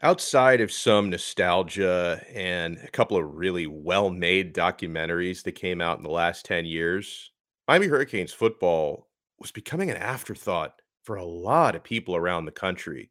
Outside 0.00 0.60
of 0.60 0.70
some 0.70 1.10
nostalgia 1.10 2.24
and 2.32 2.78
a 2.78 2.90
couple 2.90 3.16
of 3.16 3.34
really 3.34 3.66
well-made 3.66 4.54
documentaries 4.54 5.42
that 5.42 5.56
came 5.56 5.80
out 5.80 5.96
in 5.96 6.04
the 6.04 6.08
last 6.10 6.44
10 6.44 6.66
years, 6.66 7.32
Miami 7.66 7.88
Hurricanes 7.88 8.32
football 8.32 9.08
was 9.40 9.50
becoming 9.50 9.90
an 9.90 9.96
afterthought 9.96 10.80
for 11.02 11.16
a 11.16 11.24
lot 11.24 11.74
of 11.74 11.82
people 11.82 12.14
around 12.14 12.44
the 12.44 12.52
country. 12.52 13.10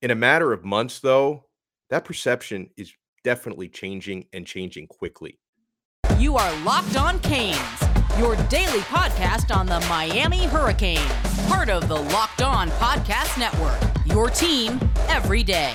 In 0.00 0.10
a 0.10 0.14
matter 0.14 0.50
of 0.50 0.64
months, 0.64 0.98
though, 1.00 1.44
that 1.90 2.06
perception 2.06 2.70
is 2.78 2.90
definitely 3.22 3.68
changing 3.68 4.28
and 4.32 4.46
changing 4.46 4.86
quickly. 4.86 5.38
You 6.18 6.38
are 6.38 6.64
Locked 6.64 6.96
On 6.96 7.20
Canes, 7.20 7.58
your 8.16 8.34
daily 8.46 8.80
podcast 8.80 9.54
on 9.54 9.66
the 9.66 9.80
Miami 9.90 10.46
Hurricanes, 10.46 11.02
part 11.48 11.68
of 11.68 11.86
the 11.86 12.00
Locked 12.00 12.40
On 12.40 12.70
Podcast 12.70 13.38
Network. 13.38 13.78
Your 14.06 14.30
team 14.30 14.80
every 15.08 15.42
day. 15.42 15.74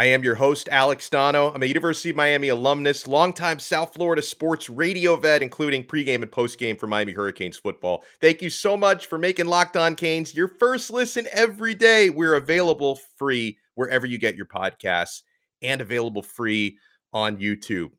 I 0.00 0.06
am 0.06 0.24
your 0.24 0.36
host, 0.36 0.66
Alex 0.72 1.10
Donno. 1.10 1.52
I'm 1.52 1.62
a 1.62 1.66
University 1.66 2.08
of 2.08 2.16
Miami 2.16 2.48
alumnus, 2.48 3.06
longtime 3.06 3.58
South 3.58 3.92
Florida 3.92 4.22
sports 4.22 4.70
radio 4.70 5.14
vet, 5.14 5.42
including 5.42 5.84
pregame 5.84 6.22
and 6.22 6.30
postgame 6.30 6.80
for 6.80 6.86
Miami 6.86 7.12
Hurricanes 7.12 7.58
football. 7.58 8.02
Thank 8.18 8.40
you 8.40 8.48
so 8.48 8.78
much 8.78 9.08
for 9.08 9.18
making 9.18 9.44
Locked 9.44 9.76
On 9.76 9.94
Canes 9.94 10.34
your 10.34 10.48
first 10.48 10.90
listen 10.90 11.26
every 11.32 11.74
day. 11.74 12.08
We're 12.08 12.36
available 12.36 12.98
free 13.18 13.58
wherever 13.74 14.06
you 14.06 14.16
get 14.16 14.36
your 14.36 14.46
podcasts 14.46 15.20
and 15.60 15.82
available 15.82 16.22
free 16.22 16.78
on 17.12 17.36
YouTube. 17.36 17.90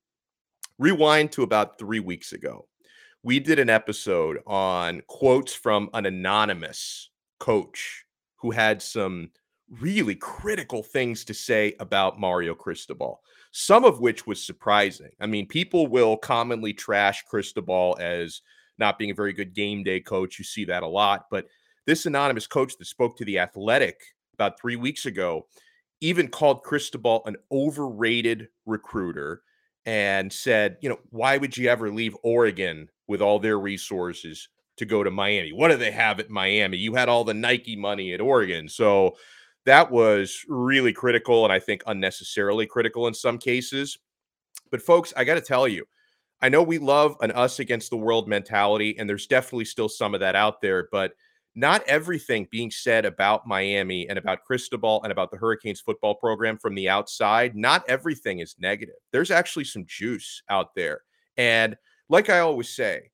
Rewind 0.79 1.31
to 1.33 1.43
about 1.43 1.77
three 1.77 1.99
weeks 1.99 2.33
ago. 2.33 2.67
We 3.23 3.39
did 3.39 3.59
an 3.59 3.69
episode 3.69 4.39
on 4.47 5.03
quotes 5.07 5.53
from 5.53 5.89
an 5.93 6.07
anonymous 6.07 7.09
coach 7.39 8.05
who 8.37 8.49
had 8.49 8.81
some 8.81 9.29
really 9.79 10.15
critical 10.15 10.81
things 10.81 11.23
to 11.25 11.33
say 11.33 11.75
about 11.79 12.19
Mario 12.19 12.55
Cristobal, 12.55 13.21
some 13.51 13.85
of 13.85 13.99
which 13.99 14.25
was 14.25 14.43
surprising. 14.43 15.11
I 15.19 15.27
mean, 15.27 15.47
people 15.47 15.85
will 15.85 16.17
commonly 16.17 16.73
trash 16.73 17.23
Cristobal 17.29 17.95
as 17.99 18.41
not 18.79 18.97
being 18.97 19.11
a 19.11 19.15
very 19.15 19.33
good 19.33 19.53
game 19.53 19.83
day 19.83 19.99
coach. 19.99 20.39
You 20.39 20.45
see 20.45 20.65
that 20.65 20.83
a 20.83 20.87
lot. 20.87 21.27
But 21.29 21.45
this 21.85 22.07
anonymous 22.07 22.47
coach 22.47 22.75
that 22.77 22.85
spoke 22.85 23.17
to 23.17 23.25
The 23.25 23.37
Athletic 23.37 24.01
about 24.33 24.59
three 24.59 24.75
weeks 24.75 25.05
ago 25.05 25.45
even 26.01 26.27
called 26.27 26.63
Cristobal 26.63 27.21
an 27.25 27.35
overrated 27.51 28.47
recruiter 28.65 29.43
and 29.85 30.31
said, 30.31 30.77
you 30.81 30.89
know, 30.89 30.99
why 31.09 31.37
would 31.37 31.57
you 31.57 31.69
ever 31.69 31.91
leave 31.91 32.15
Oregon 32.23 32.89
with 33.07 33.21
all 33.21 33.39
their 33.39 33.59
resources 33.59 34.49
to 34.77 34.85
go 34.85 35.03
to 35.03 35.11
Miami? 35.11 35.51
What 35.51 35.69
do 35.69 35.77
they 35.77 35.91
have 35.91 36.19
at 36.19 36.29
Miami? 36.29 36.77
You 36.77 36.95
had 36.95 37.09
all 37.09 37.23
the 37.23 37.33
Nike 37.33 37.75
money 37.75 38.13
at 38.13 38.21
Oregon. 38.21 38.69
So, 38.69 39.15
that 39.65 39.91
was 39.91 40.43
really 40.47 40.93
critical 40.93 41.43
and 41.43 41.53
I 41.53 41.59
think 41.59 41.83
unnecessarily 41.85 42.65
critical 42.65 43.07
in 43.07 43.13
some 43.13 43.37
cases. 43.37 43.97
But 44.71 44.81
folks, 44.81 45.13
I 45.15 45.23
got 45.23 45.35
to 45.35 45.41
tell 45.41 45.67
you, 45.67 45.85
I 46.41 46.49
know 46.49 46.63
we 46.63 46.79
love 46.79 47.15
an 47.21 47.31
us 47.31 47.59
against 47.59 47.91
the 47.91 47.97
world 47.97 48.27
mentality, 48.27 48.95
and 48.97 49.07
there's 49.07 49.27
definitely 49.27 49.65
still 49.65 49.89
some 49.89 50.13
of 50.13 50.21
that 50.21 50.35
out 50.35 50.61
there, 50.61 50.87
but 50.91 51.13
not 51.55 51.83
everything 51.87 52.47
being 52.49 52.71
said 52.71 53.05
about 53.05 53.47
Miami 53.47 54.07
and 54.07 54.17
about 54.17 54.43
Cristobal 54.43 55.01
and 55.03 55.11
about 55.11 55.31
the 55.31 55.37
Hurricanes 55.37 55.81
football 55.81 56.15
program 56.15 56.57
from 56.57 56.75
the 56.75 56.87
outside, 56.87 57.55
not 57.55 57.83
everything 57.89 58.39
is 58.39 58.55
negative. 58.59 58.95
There's 59.11 59.31
actually 59.31 59.65
some 59.65 59.85
juice 59.85 60.41
out 60.49 60.73
there. 60.75 61.01
And 61.37 61.75
like 62.09 62.29
I 62.29 62.39
always 62.39 62.69
say, 62.69 63.09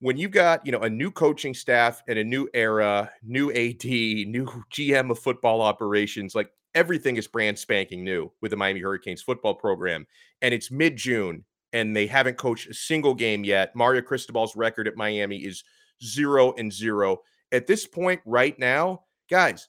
when 0.00 0.16
you've 0.16 0.32
got 0.32 0.64
you 0.64 0.72
know 0.72 0.80
a 0.80 0.90
new 0.90 1.10
coaching 1.10 1.54
staff 1.54 2.02
and 2.08 2.18
a 2.18 2.24
new 2.24 2.48
era, 2.54 3.10
new 3.22 3.50
AD, 3.50 3.84
new 3.84 4.46
GM 4.72 5.10
of 5.10 5.18
football 5.18 5.60
operations, 5.60 6.34
like 6.34 6.50
everything 6.74 7.16
is 7.16 7.26
brand 7.26 7.58
spanking 7.58 8.04
new 8.04 8.30
with 8.40 8.50
the 8.50 8.56
Miami 8.56 8.80
Hurricanes 8.80 9.22
football 9.22 9.54
program, 9.54 10.06
and 10.42 10.54
it's 10.54 10.70
mid 10.70 10.96
June 10.96 11.44
and 11.72 11.94
they 11.94 12.06
haven't 12.06 12.38
coached 12.38 12.68
a 12.68 12.74
single 12.74 13.14
game 13.14 13.44
yet. 13.44 13.74
Mario 13.74 14.00
Cristobal's 14.00 14.56
record 14.56 14.88
at 14.88 14.96
Miami 14.96 15.38
is 15.38 15.64
zero 16.02 16.54
and 16.56 16.72
zero 16.72 17.18
at 17.52 17.66
this 17.66 17.86
point 17.86 18.20
right 18.24 18.58
now, 18.58 19.02
guys. 19.30 19.68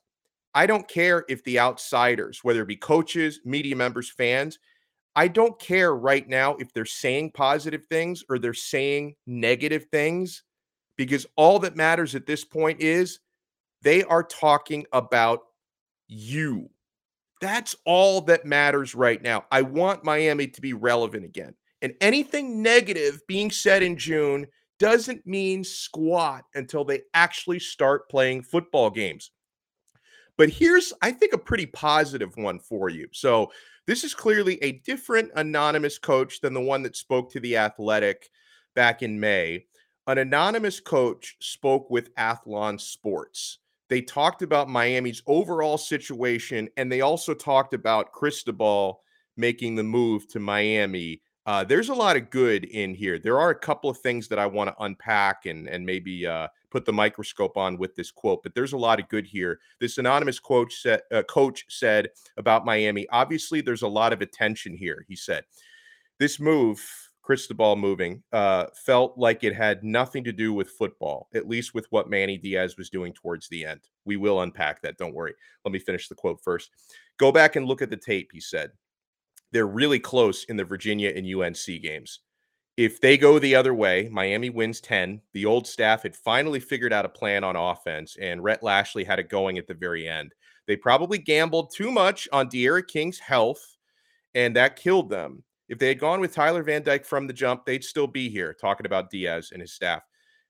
I 0.56 0.66
don't 0.66 0.88
care 0.88 1.25
if 1.29 1.44
the 1.44 1.59
outsiders, 1.59 2.40
whether 2.44 2.63
it 2.63 2.67
be 2.67 2.75
coaches, 2.75 3.40
media 3.45 3.75
members, 3.75 4.09
fans, 4.09 4.57
I 5.16 5.28
don't 5.28 5.59
care 5.59 5.95
right 5.95 6.28
now 6.28 6.56
if 6.56 6.73
they're 6.73 6.85
saying 6.85 7.31
positive 7.34 7.85
things 7.85 8.23
or 8.29 8.39
they're 8.39 8.53
saying 8.53 9.16
negative 9.28 9.85
things 9.91 10.44
because 10.97 11.25
all 11.35 11.59
that 11.59 11.75
matters 11.75 12.16
at 12.16 12.25
this 12.25 12.44
point 12.44 12.81
is 12.81 13.19
they 13.81 14.03
are 14.03 14.23
talking 14.23 14.85
about 14.91 15.41
you. 16.07 16.69
That's 17.41 17.75
all 17.85 18.22
that 18.22 18.45
matters 18.45 18.95
right 18.95 19.22
now. 19.22 19.45
I 19.51 19.62
want 19.62 20.03
Miami 20.03 20.47
to 20.47 20.62
be 20.62 20.73
relevant 20.73 21.25
again. 21.25 21.53
And 21.81 21.94
anything 22.01 22.62
negative 22.62 23.22
being 23.28 23.51
said 23.51 23.81
in 23.81 23.97
June 23.97 24.45
doesn't 24.79 25.28
mean 25.28 25.63
squat 25.63 26.45
until 26.56 26.84
they 26.84 27.01
actually 27.13 27.59
start 27.59 28.09
playing 28.09 28.44
football 28.44 28.90
games. 28.90 29.31
But 30.38 30.50
here's, 30.50 30.94
I 31.01 31.12
think, 31.12 31.34
a 31.34 31.38
pretty 31.38 31.66
positive 31.66 32.35
one 32.38 32.59
for 32.59 32.89
you. 32.89 33.07
So, 33.12 33.51
this 33.88 34.03
is 34.03 34.13
clearly 34.13 34.62
a 34.62 34.73
different 34.85 35.31
anonymous 35.35 35.97
coach 35.97 36.41
than 36.41 36.53
the 36.53 36.62
one 36.62 36.84
that 36.84 36.95
spoke 36.95 37.31
to 37.31 37.39
the 37.39 37.57
Athletic 37.57 38.29
back 38.75 39.01
in 39.01 39.19
May. 39.19 39.66
An 40.06 40.19
anonymous 40.19 40.79
coach 40.79 41.35
spoke 41.39 41.89
with 41.89 42.13
Athlon 42.16 42.79
Sports. 42.79 43.57
They 43.89 44.01
talked 44.01 44.44
about 44.44 44.69
Miami's 44.69 45.23
overall 45.25 45.78
situation, 45.78 46.69
and 46.78 46.91
they 46.91 47.01
also 47.01 47.34
talked 47.34 47.73
about 47.73 48.12
Cristobal 48.12 49.01
making 49.35 49.75
the 49.75 49.84
move 49.84 50.28
to 50.29 50.39
Miami. 50.39 51.22
Uh, 51.49 51.63
there's 51.63 51.89
a 51.89 51.95
lot 51.95 52.15
of 52.15 52.29
good 52.29 52.63
in 52.65 52.93
here. 52.93 53.17
There 53.17 53.39
are 53.39 53.49
a 53.49 53.55
couple 53.55 53.89
of 53.89 53.97
things 53.97 54.27
that 54.27 54.37
I 54.37 54.45
want 54.45 54.67
to 54.67 54.83
unpack 54.83 55.47
and 55.47 55.67
and 55.67 55.83
maybe 55.83 56.27
uh, 56.27 56.47
put 56.69 56.85
the 56.85 56.93
microscope 56.93 57.57
on 57.57 57.75
with 57.79 57.95
this 57.95 58.11
quote, 58.11 58.43
but 58.43 58.53
there's 58.53 58.73
a 58.73 58.77
lot 58.77 58.99
of 58.99 59.09
good 59.09 59.25
here. 59.25 59.59
This 59.79 59.97
anonymous 59.97 60.39
coach 60.39 60.75
said, 60.75 61.01
uh, 61.11 61.23
coach 61.23 61.65
said 61.67 62.09
about 62.38 62.65
Miami. 62.65 63.07
Obviously, 63.11 63.61
there's 63.61 63.81
a 63.81 63.88
lot 63.88 64.13
of 64.13 64.21
attention 64.21 64.77
here. 64.77 65.03
He 65.07 65.15
said 65.15 65.43
this 66.19 66.39
move, 66.39 66.88
Cristobal 67.23 67.75
moving, 67.75 68.21
uh, 68.31 68.67
felt 68.85 69.17
like 69.17 69.43
it 69.43 69.55
had 69.55 69.83
nothing 69.83 70.23
to 70.25 70.31
do 70.31 70.53
with 70.53 70.69
football, 70.69 71.29
at 71.33 71.49
least 71.49 71.73
with 71.73 71.88
what 71.89 72.11
Manny 72.11 72.38
Diaz 72.38 72.77
was 72.77 72.91
doing 72.91 73.11
towards 73.11 73.49
the 73.49 73.65
end. 73.65 73.81
We 74.05 74.17
will 74.17 74.41
unpack 74.41 74.83
that. 74.83 74.99
Don't 74.99 75.15
worry. 75.15 75.33
Let 75.65 75.71
me 75.71 75.79
finish 75.79 76.09
the 76.09 76.13
quote 76.13 76.41
first. 76.43 76.69
Go 77.17 77.31
back 77.31 77.55
and 77.55 77.65
look 77.65 77.81
at 77.81 77.89
the 77.89 77.97
tape. 77.97 78.29
He 78.31 78.39
said 78.39 78.69
they're 79.51 79.67
really 79.67 79.99
close 79.99 80.43
in 80.45 80.57
the 80.57 80.63
Virginia 80.63 81.11
and 81.15 81.25
UNC 81.25 81.81
games. 81.81 82.19
If 82.77 83.01
they 83.01 83.17
go 83.17 83.39
the 83.39 83.55
other 83.55 83.73
way, 83.73 84.07
Miami 84.09 84.49
wins 84.49 84.79
10. 84.79 85.21
The 85.33 85.45
old 85.45 85.67
staff 85.67 86.03
had 86.03 86.15
finally 86.15 86.61
figured 86.61 86.93
out 86.93 87.05
a 87.05 87.09
plan 87.09 87.43
on 87.43 87.57
offense, 87.57 88.15
and 88.21 88.41
Rhett 88.41 88.63
Lashlee 88.63 89.03
had 89.03 89.19
it 89.19 89.27
going 89.27 89.57
at 89.57 89.67
the 89.67 89.73
very 89.73 90.07
end. 90.07 90.33
They 90.65 90.77
probably 90.77 91.17
gambled 91.17 91.73
too 91.75 91.91
much 91.91 92.29
on 92.31 92.47
D'Eriq 92.47 92.88
King's 92.88 93.19
health, 93.19 93.75
and 94.33 94.55
that 94.55 94.77
killed 94.77 95.09
them. 95.09 95.43
If 95.67 95.77
they 95.77 95.89
had 95.89 95.99
gone 95.99 96.21
with 96.21 96.33
Tyler 96.33 96.63
Van 96.63 96.81
Dyke 96.81 97.05
from 97.05 97.27
the 97.27 97.33
jump, 97.33 97.65
they'd 97.65 97.83
still 97.83 98.07
be 98.07 98.29
here 98.29 98.53
talking 98.53 98.85
about 98.85 99.09
Diaz 99.09 99.49
and 99.51 99.61
his 99.61 99.73
staff. 99.73 100.03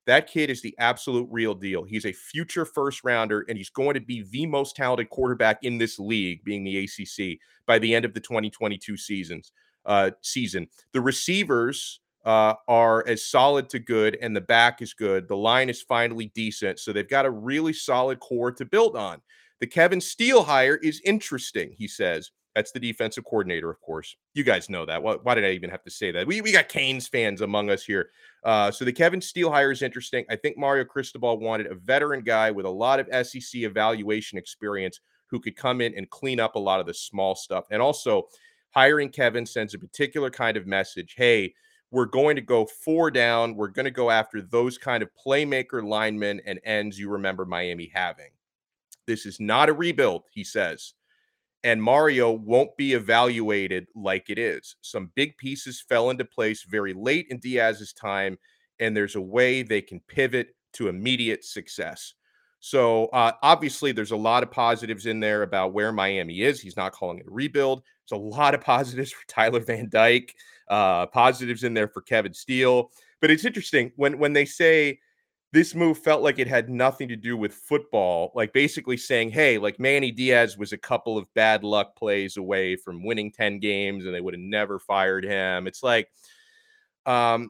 That 0.09 0.25
kid 0.25 0.49
is 0.49 0.63
the 0.63 0.73
absolute 0.79 1.27
real 1.29 1.53
deal. 1.53 1.83
He's 1.83 2.07
a 2.07 2.11
future 2.11 2.65
first 2.65 3.03
rounder, 3.03 3.45
and 3.47 3.55
he's 3.55 3.69
going 3.69 3.93
to 3.93 3.99
be 3.99 4.23
the 4.31 4.47
most 4.47 4.75
talented 4.75 5.11
quarterback 5.11 5.59
in 5.61 5.77
this 5.77 5.99
league, 5.99 6.43
being 6.43 6.63
the 6.63 6.79
ACC, 6.79 7.37
by 7.67 7.77
the 7.77 7.93
end 7.93 8.05
of 8.05 8.15
the 8.15 8.19
2022 8.19 8.97
seasons. 8.97 9.51
Uh, 9.85 10.09
season. 10.23 10.67
The 10.93 11.01
receivers 11.01 11.99
uh, 12.25 12.55
are 12.67 13.07
as 13.07 13.23
solid 13.23 13.69
to 13.69 13.77
good, 13.77 14.17
and 14.19 14.35
the 14.35 14.41
back 14.41 14.81
is 14.81 14.95
good. 14.95 15.27
The 15.27 15.38
line 15.38 15.69
is 15.69 15.83
finally 15.83 16.31
decent, 16.33 16.79
so 16.79 16.91
they've 16.91 17.07
got 17.07 17.27
a 17.27 17.31
really 17.31 17.73
solid 17.73 18.19
core 18.19 18.51
to 18.51 18.65
build 18.65 18.95
on. 18.95 19.21
The 19.59 19.67
Kevin 19.67 20.01
Steele 20.01 20.44
hire 20.44 20.77
is 20.77 21.01
interesting, 21.05 21.75
he 21.77 21.88
says. 21.88 22.31
That's 22.55 22.71
the 22.71 22.79
defensive 22.79 23.25
coordinator, 23.25 23.69
of 23.69 23.79
course. 23.79 24.15
You 24.33 24.44
guys 24.44 24.69
know 24.71 24.85
that. 24.88 25.03
Why, 25.03 25.17
why 25.21 25.35
did 25.35 25.45
I 25.45 25.51
even 25.51 25.69
have 25.69 25.83
to 25.83 25.91
say 25.91 26.12
that? 26.12 26.25
We, 26.25 26.41
we 26.41 26.51
got 26.51 26.67
Canes 26.67 27.07
fans 27.07 27.41
among 27.41 27.69
us 27.69 27.83
here. 27.83 28.09
Uh, 28.44 28.71
so 28.71 28.86
the 28.86 28.94
Kevin 28.94 29.21
Steele 29.21 29.51
hire 29.51 29.71
is 29.71 29.81
interesting. 29.81 30.25
I 30.30 30.36
think 30.36 30.57
Mario 30.57 30.86
Cristobal 30.86 31.39
wanted 31.39 31.68
a 31.68 31.75
veteran 31.75 32.24
guy 32.24 32.51
with 32.51 32.65
a 32.65 32.69
lot 32.69 33.00
of 33.00 33.27
SEC 33.27 33.62
evaluation 33.62 34.38
experience 34.38 35.00
who 35.27 35.39
could 35.39 35.56
come 35.56 35.81
in 35.81 35.94
and 35.95 36.09
clean 36.09 36.39
up 36.39 36.56
a 36.56 36.59
lot 36.59 36.80
of 36.80 36.86
the 36.86 36.94
small 36.94 37.36
stuff. 37.36 37.65
And 37.69 37.81
also, 37.81 38.27
hiring 38.71 39.09
Kevin 39.09 39.45
sends 39.45 39.74
a 39.74 39.80
particular 39.80 40.30
kind 40.30 40.57
of 40.57 40.68
message. 40.68 41.15
Hey, 41.18 41.53
we're 41.91 42.06
going 42.06 42.36
to 42.36 42.41
go 42.41 42.65
four 42.65 43.09
down. 43.12 43.56
We're 43.56 43.68
going 43.68 43.86
to 43.86 43.91
go 43.91 44.09
after 44.12 44.41
those 44.41 44.77
kind 44.77 45.03
of 45.03 45.09
playmaker 45.25 45.83
linemen 45.83 46.41
and 46.45 46.59
ends 46.63 47.00
you 47.00 47.09
remember 47.09 47.45
Miami 47.45 47.91
having. 47.94 48.30
This 49.07 49.25
is 49.25 49.39
not 49.39 49.69
a 49.69 49.74
rebuild, 49.74 50.24
he 50.31 50.44
says. 50.44 50.94
And 51.63 51.83
Mario 51.83 52.31
won't 52.31 52.75
be 52.77 52.94
evaluated 52.94 53.88
like 53.95 54.29
it 54.29 54.39
is. 54.39 54.75
Some 54.81 55.11
big 55.15 55.38
pieces 55.38 55.83
fell 55.88 56.09
into 56.09 56.23
place 56.23 56.63
very 56.63 56.94
late 56.94 57.27
in 57.29 57.39
Diaz's 57.39 57.91
time, 57.91 58.38
and 58.79 58.95
there's 58.95 59.15
a 59.15 59.21
way 59.21 59.61
they 59.61 59.81
can 59.81 60.00
pivot 60.07 60.56
to 60.73 60.88
immediate 60.88 61.44
success. 61.44 62.13
So 62.61 63.06
uh, 63.07 63.33
obviously, 63.41 63.91
there's 63.91 64.11
a 64.11 64.17
lot 64.17 64.44
of 64.44 64.51
positives 64.51 65.06
in 65.06 65.19
there 65.19 65.44
about 65.44 65.73
where 65.73 65.91
Miami 65.91 66.41
is. 66.41 66.59
He's 66.59 66.77
not 66.77 66.91
calling 66.91 67.19
it 67.19 67.27
a 67.27 67.31
rebuild. 67.31 67.83
There's 68.09 68.19
a 68.19 68.23
lot 68.23 68.53
of 68.53 68.62
positives 68.65 69.12
for 69.12 69.25
Tyler 69.27 69.62
Van 69.62 69.89
Dyke, 69.89 70.33
uh, 70.69 71.07
positives 71.07 71.63
in 71.63 71.73
there 71.73 71.88
for 71.88 72.01
Kevin 72.01 72.33
Steele. 72.33 72.91
But 73.21 73.31
it's 73.31 73.45
interesting 73.45 73.91
when 73.95 74.17
when 74.17 74.33
they 74.33 74.45
say 74.45 75.00
this 75.51 75.74
move 75.74 75.98
felt 75.98 76.22
like 76.22 76.38
it 76.38 76.48
had 76.48 76.69
nothing 76.69 77.07
to 77.07 77.16
do 77.16 77.36
with 77.36 77.54
football, 77.54 78.31
like 78.36 78.54
basically 78.54 78.98
saying, 78.98 79.31
hey, 79.31 79.57
like 79.57 79.80
Manny 79.80 80.12
Diaz 80.12 80.57
was 80.57 80.74
a 80.74 80.78
couple 80.78 81.18
of 81.18 81.34
bad 81.34 81.63
luck 81.63 81.96
plays 81.96 82.38
away 82.38 82.75
from 82.75 83.04
winning 83.04 83.31
10 83.31 83.60
games 83.60 84.06
and 84.06 84.13
they 84.13 84.22
would 84.22 84.36
have 84.36 84.42
never 84.42 84.78
fired 84.78 85.24
him. 85.24 85.66
It's 85.66 85.81
like, 85.81 86.07
um, 87.07 87.50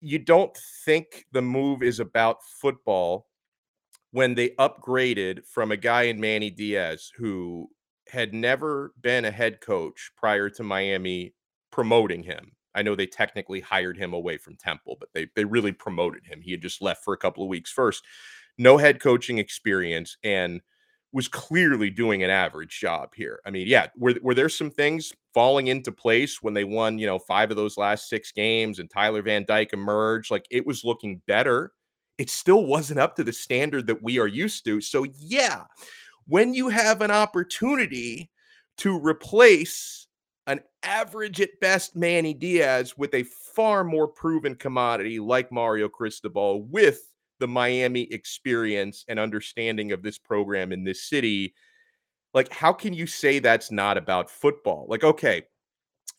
you 0.00 0.20
don't 0.20 0.56
think 0.84 1.26
the 1.32 1.42
move 1.42 1.82
is 1.82 1.98
about 1.98 2.44
football 2.60 3.26
when 4.12 4.34
they 4.34 4.50
upgraded 4.50 5.44
from 5.46 5.72
a 5.72 5.76
guy 5.76 6.02
in 6.02 6.20
Manny 6.20 6.50
Diaz 6.50 7.10
who 7.16 7.68
had 8.08 8.32
never 8.32 8.94
been 9.00 9.24
a 9.24 9.32
head 9.32 9.60
coach 9.60 10.12
prior 10.16 10.48
to 10.50 10.62
Miami 10.62 11.34
promoting 11.72 12.22
him. 12.22 12.52
I 12.76 12.82
know 12.82 12.94
they 12.94 13.06
technically 13.06 13.60
hired 13.60 13.96
him 13.96 14.12
away 14.12 14.36
from 14.36 14.56
Temple, 14.56 14.96
but 15.00 15.08
they 15.12 15.28
they 15.34 15.44
really 15.44 15.72
promoted 15.72 16.24
him. 16.26 16.40
He 16.40 16.52
had 16.52 16.62
just 16.62 16.82
left 16.82 17.02
for 17.04 17.14
a 17.14 17.18
couple 17.18 17.42
of 17.42 17.48
weeks 17.48 17.72
first. 17.72 18.04
No 18.58 18.76
head 18.76 19.00
coaching 19.00 19.38
experience 19.38 20.16
and 20.22 20.60
was 21.12 21.28
clearly 21.28 21.88
doing 21.88 22.22
an 22.22 22.30
average 22.30 22.78
job 22.78 23.14
here. 23.14 23.40
I 23.46 23.50
mean, 23.50 23.66
yeah, 23.66 23.86
were, 23.96 24.14
were 24.22 24.34
there 24.34 24.48
some 24.48 24.70
things 24.70 25.12
falling 25.32 25.68
into 25.68 25.90
place 25.90 26.42
when 26.42 26.52
they 26.52 26.64
won, 26.64 26.98
you 26.98 27.06
know, 27.06 27.18
five 27.18 27.50
of 27.50 27.56
those 27.56 27.78
last 27.78 28.08
six 28.08 28.32
games 28.32 28.78
and 28.78 28.90
Tyler 28.90 29.22
Van 29.22 29.44
Dyke 29.46 29.72
emerged? 29.72 30.30
Like 30.30 30.46
it 30.50 30.66
was 30.66 30.84
looking 30.84 31.22
better. 31.26 31.72
It 32.18 32.28
still 32.28 32.66
wasn't 32.66 33.00
up 33.00 33.16
to 33.16 33.24
the 33.24 33.32
standard 33.32 33.86
that 33.86 34.02
we 34.02 34.18
are 34.18 34.26
used 34.26 34.64
to. 34.66 34.80
So, 34.80 35.06
yeah, 35.18 35.64
when 36.26 36.54
you 36.54 36.68
have 36.68 37.00
an 37.02 37.10
opportunity 37.10 38.30
to 38.78 38.98
replace 38.98 40.05
an 40.46 40.60
average 40.82 41.40
at 41.40 41.60
best 41.60 41.96
Manny 41.96 42.34
Diaz 42.34 42.96
with 42.96 43.14
a 43.14 43.24
far 43.54 43.84
more 43.84 44.06
proven 44.06 44.54
commodity 44.54 45.18
like 45.18 45.50
Mario 45.50 45.88
Cristobal 45.88 46.62
with 46.62 47.12
the 47.38 47.48
Miami 47.48 48.02
experience 48.12 49.04
and 49.08 49.18
understanding 49.18 49.92
of 49.92 50.02
this 50.02 50.18
program 50.18 50.72
in 50.72 50.84
this 50.84 51.08
city, 51.08 51.54
like 52.32 52.52
how 52.52 52.72
can 52.72 52.94
you 52.94 53.06
say 53.06 53.38
that's 53.38 53.70
not 53.70 53.98
about 53.98 54.30
football? 54.30 54.86
Like, 54.88 55.04
okay, 55.04 55.42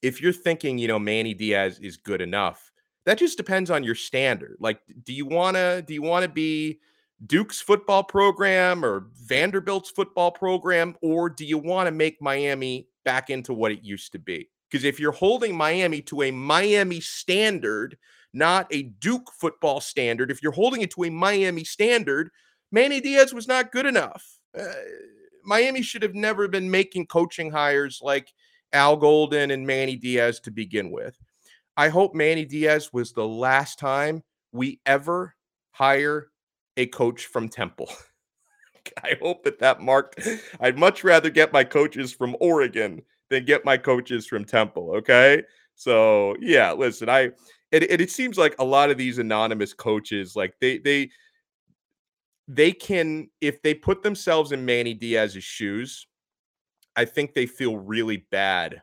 if 0.01 0.21
you're 0.21 0.33
thinking, 0.33 0.77
you 0.77 0.88
know, 0.88 1.00
Manny 1.00 1.33
Diaz 1.33 1.80
is 1.80 1.97
good 1.97 2.21
enough, 2.21 2.71
that 3.06 3.18
just 3.18 3.38
depends 3.38 3.71
on 3.71 3.83
your 3.83 3.95
standard. 3.95 4.57
Like, 4.59 4.81
do 5.03 5.13
you 5.13 5.25
wanna 5.25 5.81
do 5.81 5.94
you 5.94 6.01
wanna 6.01 6.27
be 6.27 6.80
Duke's 7.25 7.59
football 7.59 8.03
program 8.03 8.85
or 8.85 9.07
Vanderbilt's 9.15 9.89
football 9.89 10.31
program, 10.31 10.95
or 11.01 11.30
do 11.30 11.45
you 11.45 11.57
want 11.57 11.88
to 11.88 11.91
make 11.91 12.21
Miami 12.21 12.88
back 13.07 13.30
into 13.30 13.54
what 13.54 13.71
it 13.71 13.86
used 13.86 14.12
to 14.12 14.19
be? 14.19 14.50
Because 14.69 14.83
if 14.83 15.00
you're 15.00 15.13
holding 15.13 15.56
Miami 15.56 16.01
to 16.01 16.24
a 16.24 16.31
Miami 16.31 17.00
standard, 17.00 17.98
not 18.33 18.68
a 18.69 18.83
Duke 18.83 19.31
football 19.39 19.80
standard, 19.80 20.30
if 20.30 20.44
you're 20.44 20.51
holding 20.51 20.81
it 20.81 20.92
to 20.92 21.06
a 21.06 21.09
Miami 21.09 21.63
standard, 21.63 22.30
Manny 22.69 23.00
Diaz 23.00 23.33
was 23.33 23.48
not 23.48 23.71
good 23.71 23.86
enough. 23.86 24.25
Uh, 24.59 24.65
Miami 25.45 25.81
should 25.81 26.04
have 26.04 26.15
never 26.15 26.50
been 26.50 26.69
making 26.69 27.07
coaching 27.07 27.50
hires 27.50 28.01
like 28.04 28.27
Al 28.74 28.98
Golden 28.98 29.51
and 29.51 29.65
Manny 29.65 29.95
Diaz 29.95 30.42
to 30.42 30.51
begin 30.51 30.92
with. 30.92 31.15
I 31.77 31.88
hope 31.88 32.13
Manny 32.13 32.44
Diaz 32.44 32.89
was 32.92 33.13
the 33.13 33.25
last 33.25 33.80
time 33.80 34.21
we 34.51 34.81
ever 34.86 35.33
hire 35.71 36.27
a 36.75 36.88
coach 36.88 37.27
from 37.27 37.48
Temple. 37.48 37.89
I 39.03 39.15
hope 39.21 39.44
that 39.44 39.59
that 39.59 39.81
marked. 39.81 40.27
I'd 40.59 40.77
much 40.77 41.03
rather 41.03 41.29
get 41.29 41.53
my 41.53 41.63
coaches 41.63 42.13
from 42.13 42.35
Oregon 42.39 43.01
than 43.29 43.45
get 43.45 43.65
my 43.65 43.77
coaches 43.77 44.25
from 44.25 44.45
Temple. 44.45 44.91
Okay. 44.95 45.44
So 45.75 46.35
yeah, 46.39 46.71
listen, 46.71 47.09
I 47.09 47.31
it, 47.71 47.83
it, 47.83 48.01
it 48.01 48.11
seems 48.11 48.38
like 48.38 48.55
a 48.59 48.65
lot 48.65 48.89
of 48.89 48.97
these 48.97 49.17
anonymous 49.19 49.73
coaches, 49.73 50.35
like 50.35 50.53
they 50.59 50.77
they 50.79 51.09
they 52.47 52.71
can 52.71 53.29
if 53.41 53.61
they 53.61 53.73
put 53.73 54.03
themselves 54.03 54.51
in 54.51 54.65
Manny 54.65 54.94
Diaz's 54.94 55.44
shoes, 55.44 56.07
I 56.95 57.05
think 57.05 57.33
they 57.33 57.45
feel 57.45 57.77
really 57.77 58.25
bad 58.31 58.81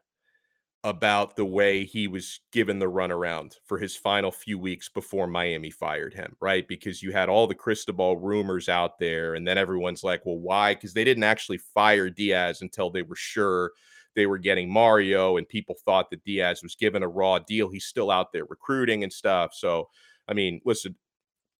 about 0.85 1.35
the 1.35 1.45
way 1.45 1.83
he 1.85 2.07
was 2.07 2.41
given 2.53 2.79
the 2.79 2.91
runaround 2.91 3.55
for 3.65 3.79
his 3.79 3.97
final 3.97 4.31
few 4.31 4.59
weeks 4.59 4.91
before 4.91 5.27
Miami 5.27 5.71
fired 5.71 6.13
him, 6.13 6.37
right? 6.41 6.69
Because 6.69 7.03
you 7.03 7.11
had 7.11 7.31
all 7.31 7.47
the 7.47 7.55
Cristobal 7.55 8.19
rumors 8.19 8.69
out 8.69 8.99
there, 8.99 9.35
and 9.35 9.49
then 9.49 9.57
everyone's 9.57 10.05
like, 10.05 10.25
well, 10.27 10.39
why? 10.39 10.75
Because 10.75 10.93
they 10.93 11.03
didn't 11.03 11.25
actually 11.25 11.59
fire 11.59 12.11
Diaz 12.11 12.61
until 12.61 12.91
they 12.91 13.03
were 13.03 13.17
sure 13.17 13.73
they 14.15 14.27
were 14.27 14.39
getting 14.39 14.71
Mario, 14.71 15.39
and 15.39 15.49
people 15.49 15.75
thought 15.85 16.11
that 16.11 16.23
Diaz 16.23 16.63
was 16.63 16.77
given 16.77 17.03
a 17.03 17.09
raw 17.09 17.39
deal. 17.39 17.71
He's 17.71 17.87
still 17.87 18.11
out 18.11 18.33
there 18.33 18.45
recruiting 18.45 19.03
and 19.03 19.13
stuff. 19.13 19.55
So, 19.55 19.89
I 20.29 20.35
mean, 20.35 20.61
listen, 20.67 20.95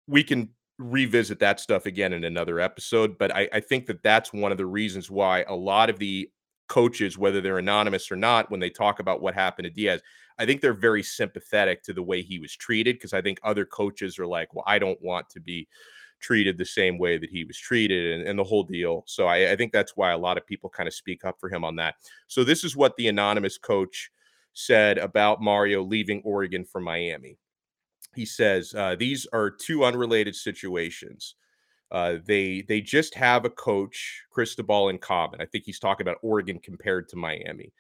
we 0.07 0.23
can 0.23 0.51
revisit 0.79 1.39
that 1.39 1.61
stuff 1.61 1.87
again 1.87 2.13
in 2.13 2.25
another 2.25 2.61
episode, 2.61 3.17
but 3.17 3.35
I, 3.35 3.49
I 3.55 3.61
think 3.61 3.87
that 3.87 4.03
that's 4.03 4.33
one 4.33 4.53
of 4.53 4.59
the 4.59 4.67
reasons 4.67 5.11
why 5.11 5.45
a 5.45 5.55
lot 5.55 5.89
of 5.89 5.99
the 5.99 6.31
coaches, 6.69 7.19
whether 7.19 7.41
they're 7.41 7.59
anonymous 7.59 8.11
or 8.11 8.17
not, 8.17 8.51
when 8.51 8.61
they 8.61 8.71
talk 8.71 9.01
about 9.01 9.21
what 9.21 9.35
happened 9.35 9.65
to 9.65 9.71
Diaz, 9.71 10.01
I 10.39 10.47
think 10.47 10.61
they're 10.61 10.75
very 10.75 11.03
sympathetic 11.03 11.83
to 11.85 11.93
the 11.93 12.03
way 12.03 12.23
he 12.23 12.39
was 12.39 12.57
treated 12.57 12.97
because 12.97 13.13
I 13.13 13.23
think 13.23 13.39
other 13.43 13.65
coaches 13.65 14.19
are 14.19 14.27
like, 14.27 14.55
well, 14.55 14.65
I 14.67 14.79
don't 14.79 15.01
want 15.01 15.29
to 15.31 15.41
be 15.41 15.69
treated 16.21 16.57
the 16.57 16.65
same 16.65 16.99
way 16.99 17.19
that 17.19 17.31
he 17.31 17.45
was 17.45 17.59
treated 17.59 18.15
and, 18.19 18.29
and 18.29 18.39
the 18.39 18.45
whole 18.45 18.63
deal. 18.63 19.05
So 19.07 19.27
I, 19.27 19.53
I 19.53 19.57
think 19.57 19.73
that's 19.73 19.97
why 19.97 20.13
a 20.13 20.19
lot 20.19 20.39
of 20.39 20.47
people 20.47 20.71
kind 20.71 20.87
of 20.87 20.95
speak 20.95 21.25
up 21.25 21.37
for 21.39 21.49
him 21.49 21.65
on 21.65 21.77
that. 21.77 21.97
So 22.27 22.43
this 22.43 22.65
is 22.65 22.77
what 22.77 22.97
the 22.97 23.09
anonymous 23.09 23.59
coach 23.59 24.11
said 24.55 24.99
about 24.99 25.43
Mario 25.43 25.83
leaving 25.83 26.23
Oregon 26.25 26.65
for 26.65 26.81
Miami. 26.81 27.37
He 28.15 28.25
says, 28.25 28.75
uh, 28.75 28.97
These 28.97 29.27
are 29.33 29.51
two 29.51 29.85
unrelated 29.85 30.35
situations. 30.35 31.35
Uh, 31.95 32.19
they 32.27 32.63
they 32.63 32.81
just 32.81 33.15
have 33.15 33.45
a 33.45 33.51
coach, 33.51 34.25
Cristobal, 34.33 34.89
in 34.89 34.99
common. 34.99 35.41
I 35.41 35.47
think 35.47 35.63
he's 35.65 35.79
talking 35.79 36.05
about 36.05 36.19
Oregon 36.23 36.59
compared 36.59 37.09
to 37.11 37.17
Miami. 37.17 37.73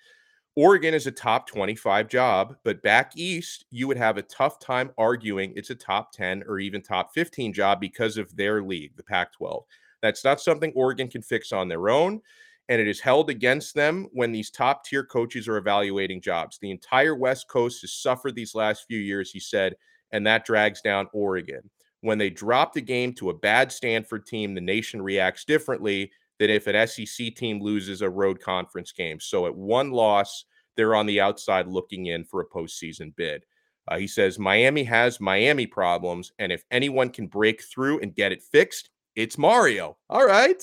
Oregon 0.54 0.94
is 0.94 1.08
a 1.08 1.10
top 1.10 1.48
25 1.48 2.06
job, 2.06 2.54
but 2.62 2.80
back 2.84 3.10
east, 3.16 3.64
you 3.72 3.88
would 3.88 3.96
have 3.96 4.16
a 4.16 4.22
tough 4.22 4.60
time 4.60 4.92
arguing 4.98 5.52
it's 5.56 5.70
a 5.70 5.74
top 5.74 6.12
10 6.12 6.44
or 6.46 6.60
even 6.60 6.80
top 6.80 7.12
15 7.12 7.52
job 7.52 7.80
because 7.80 8.16
of 8.16 8.34
their 8.36 8.62
league, 8.62 8.96
the 8.96 9.02
Pac 9.02 9.32
12. 9.32 9.64
That's 10.00 10.22
not 10.22 10.40
something 10.40 10.72
Oregon 10.76 11.08
can 11.08 11.22
fix 11.22 11.50
on 11.50 11.66
their 11.66 11.88
own. 11.88 12.20
And 12.68 12.80
it 12.80 12.86
is 12.86 13.00
held 13.00 13.30
against 13.30 13.74
them 13.74 14.06
when 14.12 14.30
these 14.30 14.48
top 14.48 14.84
tier 14.84 15.02
coaches 15.04 15.48
are 15.48 15.56
evaluating 15.56 16.20
jobs. 16.20 16.58
The 16.58 16.70
entire 16.70 17.16
West 17.16 17.48
Coast 17.48 17.80
has 17.80 17.92
suffered 17.92 18.36
these 18.36 18.54
last 18.54 18.84
few 18.86 19.00
years, 19.00 19.32
he 19.32 19.40
said, 19.40 19.74
and 20.12 20.24
that 20.28 20.44
drags 20.46 20.80
down 20.80 21.08
Oregon 21.12 21.68
when 22.04 22.18
they 22.18 22.28
drop 22.28 22.74
the 22.74 22.82
game 22.82 23.14
to 23.14 23.30
a 23.30 23.34
bad 23.34 23.72
Stanford 23.72 24.26
team, 24.26 24.54
the 24.54 24.60
nation 24.60 25.00
reacts 25.00 25.46
differently 25.46 26.12
than 26.38 26.50
if 26.50 26.66
an 26.66 26.86
SEC 26.86 27.34
team 27.34 27.62
loses 27.62 28.02
a 28.02 28.10
road 28.10 28.40
conference 28.40 28.92
game. 28.92 29.18
So 29.18 29.46
at 29.46 29.56
one 29.56 29.90
loss, 29.90 30.44
they're 30.76 30.94
on 30.94 31.06
the 31.06 31.22
outside 31.22 31.66
looking 31.66 32.06
in 32.06 32.24
for 32.24 32.42
a 32.42 32.48
postseason 32.48 33.16
bid. 33.16 33.44
Uh, 33.88 33.96
he 33.96 34.06
says 34.06 34.38
Miami 34.38 34.84
has 34.84 35.18
Miami 35.18 35.66
problems, 35.66 36.30
and 36.38 36.52
if 36.52 36.62
anyone 36.70 37.08
can 37.08 37.26
break 37.26 37.62
through 37.64 38.00
and 38.00 38.14
get 38.14 38.32
it 38.32 38.42
fixed, 38.42 38.90
it's 39.16 39.38
Mario. 39.38 39.96
All 40.10 40.26
right. 40.26 40.62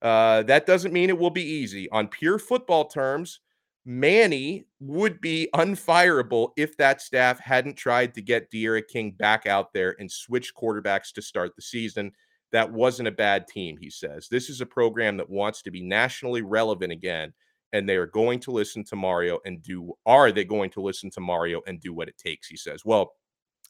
Uh, 0.00 0.42
that 0.44 0.64
doesn't 0.64 0.94
mean 0.94 1.10
it 1.10 1.18
will 1.18 1.28
be 1.28 1.44
easy. 1.44 1.90
On 1.90 2.08
pure 2.08 2.38
football 2.38 2.86
terms, 2.86 3.40
Manny 3.88 4.66
would 4.80 5.18
be 5.18 5.48
unfireable 5.54 6.50
if 6.58 6.76
that 6.76 7.00
staff 7.00 7.40
hadn't 7.40 7.74
tried 7.74 8.12
to 8.12 8.20
get 8.20 8.50
D'Eriq 8.50 8.86
King 8.86 9.12
back 9.12 9.46
out 9.46 9.72
there 9.72 9.96
and 9.98 10.12
switch 10.12 10.54
quarterbacks 10.54 11.10
to 11.14 11.22
start 11.22 11.56
the 11.56 11.62
season. 11.62 12.12
That 12.52 12.70
wasn't 12.70 13.08
a 13.08 13.12
bad 13.12 13.48
team, 13.48 13.78
he 13.80 13.88
says. 13.88 14.28
This 14.28 14.50
is 14.50 14.60
a 14.60 14.66
program 14.66 15.16
that 15.16 15.30
wants 15.30 15.62
to 15.62 15.70
be 15.70 15.80
nationally 15.80 16.42
relevant 16.42 16.92
again, 16.92 17.32
and 17.72 17.88
they 17.88 17.96
are 17.96 18.04
going 18.04 18.40
to 18.40 18.50
listen 18.50 18.84
to 18.84 18.96
Mario 18.96 19.38
and 19.46 19.62
do. 19.62 19.94
Are 20.04 20.32
they 20.32 20.44
going 20.44 20.68
to 20.72 20.82
listen 20.82 21.08
to 21.12 21.20
Mario 21.20 21.62
and 21.66 21.80
do 21.80 21.94
what 21.94 22.08
it 22.08 22.18
takes? 22.18 22.46
He 22.46 22.58
says. 22.58 22.84
Well, 22.84 23.14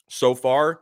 so 0.08 0.34
far, 0.34 0.80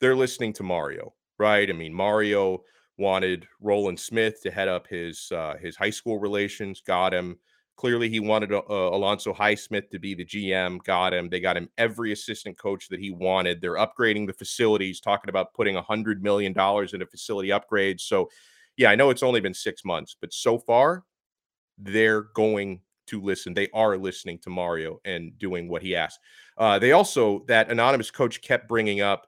they're 0.00 0.16
listening 0.16 0.54
to 0.54 0.62
Mario, 0.62 1.12
right? 1.38 1.68
I 1.68 1.74
mean, 1.74 1.92
Mario 1.92 2.62
wanted 2.96 3.46
Roland 3.60 4.00
Smith 4.00 4.40
to 4.42 4.50
head 4.50 4.68
up 4.68 4.86
his 4.86 5.30
uh, 5.32 5.56
his 5.60 5.76
high 5.76 5.90
school 5.90 6.18
relations, 6.18 6.80
got 6.80 7.12
him. 7.12 7.36
Clearly, 7.80 8.10
he 8.10 8.20
wanted 8.20 8.52
uh, 8.52 8.60
Alonzo 8.68 9.32
Highsmith 9.32 9.88
to 9.88 9.98
be 9.98 10.14
the 10.14 10.26
GM. 10.26 10.84
Got 10.84 11.14
him. 11.14 11.30
They 11.30 11.40
got 11.40 11.56
him 11.56 11.70
every 11.78 12.12
assistant 12.12 12.58
coach 12.58 12.90
that 12.90 13.00
he 13.00 13.10
wanted. 13.10 13.62
They're 13.62 13.76
upgrading 13.76 14.26
the 14.26 14.34
facilities, 14.34 15.00
talking 15.00 15.30
about 15.30 15.54
putting 15.54 15.76
a 15.76 15.82
hundred 15.82 16.22
million 16.22 16.52
dollars 16.52 16.92
into 16.92 17.06
facility 17.06 17.48
upgrades. 17.48 18.02
So, 18.02 18.28
yeah, 18.76 18.90
I 18.90 18.96
know 18.96 19.08
it's 19.08 19.22
only 19.22 19.40
been 19.40 19.54
six 19.54 19.82
months, 19.82 20.14
but 20.20 20.30
so 20.30 20.58
far, 20.58 21.04
they're 21.78 22.24
going 22.34 22.82
to 23.06 23.22
listen. 23.22 23.54
They 23.54 23.70
are 23.72 23.96
listening 23.96 24.40
to 24.40 24.50
Mario 24.50 25.00
and 25.06 25.38
doing 25.38 25.66
what 25.66 25.80
he 25.80 25.96
asked. 25.96 26.18
Uh, 26.58 26.78
they 26.78 26.92
also 26.92 27.46
that 27.48 27.70
anonymous 27.70 28.10
coach 28.10 28.42
kept 28.42 28.68
bringing 28.68 29.00
up 29.00 29.26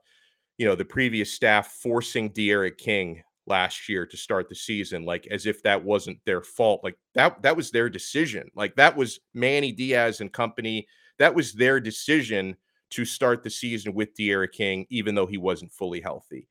you 0.58 0.66
know, 0.66 0.74
the 0.74 0.84
previous 0.84 1.32
staff 1.32 1.68
forcing 1.82 2.28
D'Eriq 2.28 2.76
King 2.76 3.22
last 3.46 3.88
year 3.88 4.06
to 4.06 4.16
start 4.16 4.48
the 4.48 4.54
season, 4.54 5.04
like 5.04 5.26
as 5.30 5.46
if 5.46 5.62
that 5.62 5.84
wasn't 5.84 6.18
their 6.24 6.42
fault. 6.42 6.82
Like 6.84 6.96
that 7.14 7.42
that 7.42 7.56
was 7.56 7.70
their 7.70 7.88
decision. 7.88 8.48
Like 8.54 8.74
that 8.76 8.96
was 8.96 9.20
Manny 9.34 9.72
Diaz 9.72 10.20
and 10.20 10.32
company. 10.32 10.86
That 11.18 11.34
was 11.34 11.52
their 11.52 11.80
decision 11.80 12.56
to 12.90 13.04
start 13.04 13.42
the 13.42 13.50
season 13.50 13.94
with 13.94 14.14
D'Eriq 14.14 14.52
King, 14.52 14.86
even 14.90 15.14
though 15.14 15.26
he 15.26 15.38
wasn't 15.38 15.72
fully 15.72 16.00
healthy. 16.00 16.46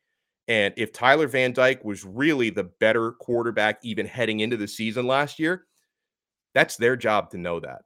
And 0.48 0.74
if 0.76 0.92
Tyler 0.92 1.28
Van 1.28 1.54
Dyke 1.54 1.84
was 1.86 2.04
really 2.04 2.50
the 2.50 2.66
better 2.80 3.12
quarterback, 3.14 3.80
even 3.84 4.06
heading 4.06 4.40
into 4.40 4.58
the 4.58 4.68
season 4.68 5.08
last 5.08 5.40
year, 5.40 5.66
that's 6.54 6.78
their 6.78 6.96
job 6.96 7.30
to 7.32 7.38
know 7.38 7.60
that. 7.60 7.84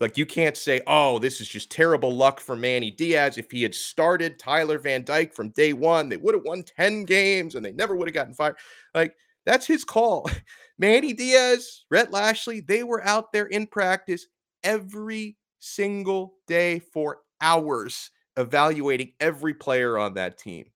Like 0.00 0.18
you 0.18 0.26
can't 0.26 0.56
say, 0.56 0.80
"Oh, 0.86 1.18
this 1.18 1.40
is 1.40 1.48
just 1.48 1.70
terrible 1.70 2.14
luck 2.14 2.40
for 2.40 2.54
Manny 2.56 2.90
Diaz." 2.90 3.38
If 3.38 3.50
he 3.50 3.62
had 3.62 3.74
started 3.74 4.38
Tyler 4.38 4.78
Van 4.78 5.04
Dyke 5.04 5.32
from 5.34 5.50
day 5.50 5.72
one, 5.72 6.08
they 6.08 6.18
would 6.18 6.34
have 6.34 6.44
won 6.44 6.62
10 6.62 7.04
games 7.04 7.54
and 7.54 7.64
they 7.64 7.72
never 7.72 7.96
would 7.96 8.08
have 8.08 8.14
gotten 8.14 8.34
fired. 8.34 8.56
Like 8.94 9.16
that's 9.46 9.66
his 9.66 9.84
call. 9.84 10.28
Manny 10.78 11.14
Diaz, 11.14 11.84
Rhett 11.90 12.10
Lashlee, 12.12 12.60
they 12.60 12.82
were 12.82 13.02
out 13.04 13.32
there 13.32 13.46
in 13.46 13.66
practice 13.66 14.26
every 14.62 15.36
single 15.60 16.34
day 16.46 16.80
for 16.80 17.20
hours 17.40 18.10
evaluating 18.36 19.12
every 19.20 19.54
player 19.54 19.96
on 19.96 20.14
that 20.14 20.36
team. 20.38 20.66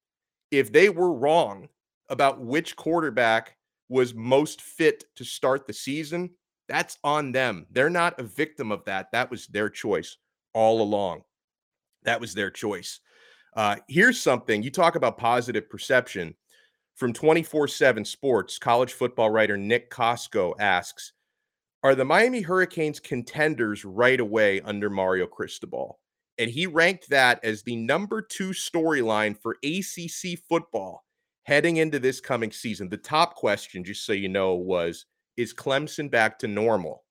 If 0.50 0.72
they 0.72 0.88
were 0.88 1.12
wrong 1.12 1.68
about 2.08 2.40
which 2.40 2.76
quarterback 2.76 3.56
was 3.88 4.14
most 4.14 4.62
fit 4.62 5.04
to 5.16 5.24
start 5.24 5.66
the 5.66 5.72
season, 5.72 6.30
that's 6.70 6.98
on 7.02 7.32
them. 7.32 7.66
They're 7.72 7.90
not 7.90 8.20
a 8.20 8.22
victim 8.22 8.70
of 8.70 8.84
that. 8.84 9.10
That 9.10 9.28
was 9.28 9.48
their 9.48 9.68
choice 9.68 10.16
all 10.54 10.80
along. 10.80 11.22
That 12.04 12.20
was 12.20 12.32
their 12.32 12.50
choice. 12.50 13.00
Uh, 13.56 13.76
here's 13.88 14.20
something 14.20 14.62
you 14.62 14.70
talk 14.70 14.94
about 14.94 15.18
positive 15.18 15.68
perception 15.68 16.32
from 16.94 17.12
24 17.12 17.66
7 17.66 18.04
Sports. 18.04 18.56
College 18.56 18.92
football 18.92 19.30
writer 19.30 19.56
Nick 19.56 19.90
Kosko 19.90 20.54
asks 20.60 21.12
Are 21.82 21.96
the 21.96 22.04
Miami 22.04 22.40
Hurricanes 22.40 23.00
contenders 23.00 23.84
right 23.84 24.20
away 24.20 24.60
under 24.60 24.88
Mario 24.88 25.26
Cristobal? 25.26 25.98
And 26.38 26.48
he 26.48 26.68
ranked 26.68 27.10
that 27.10 27.44
as 27.44 27.64
the 27.64 27.74
number 27.74 28.22
two 28.22 28.50
storyline 28.50 29.36
for 29.36 29.56
ACC 29.64 30.38
football 30.48 31.04
heading 31.42 31.78
into 31.78 31.98
this 31.98 32.20
coming 32.20 32.52
season. 32.52 32.88
The 32.88 32.96
top 32.96 33.34
question, 33.34 33.82
just 33.82 34.06
so 34.06 34.12
you 34.12 34.28
know, 34.28 34.54
was 34.54 35.06
is 35.40 35.54
Clemson 35.54 36.10
back 36.10 36.38
to 36.40 36.48
normal? 36.48 37.04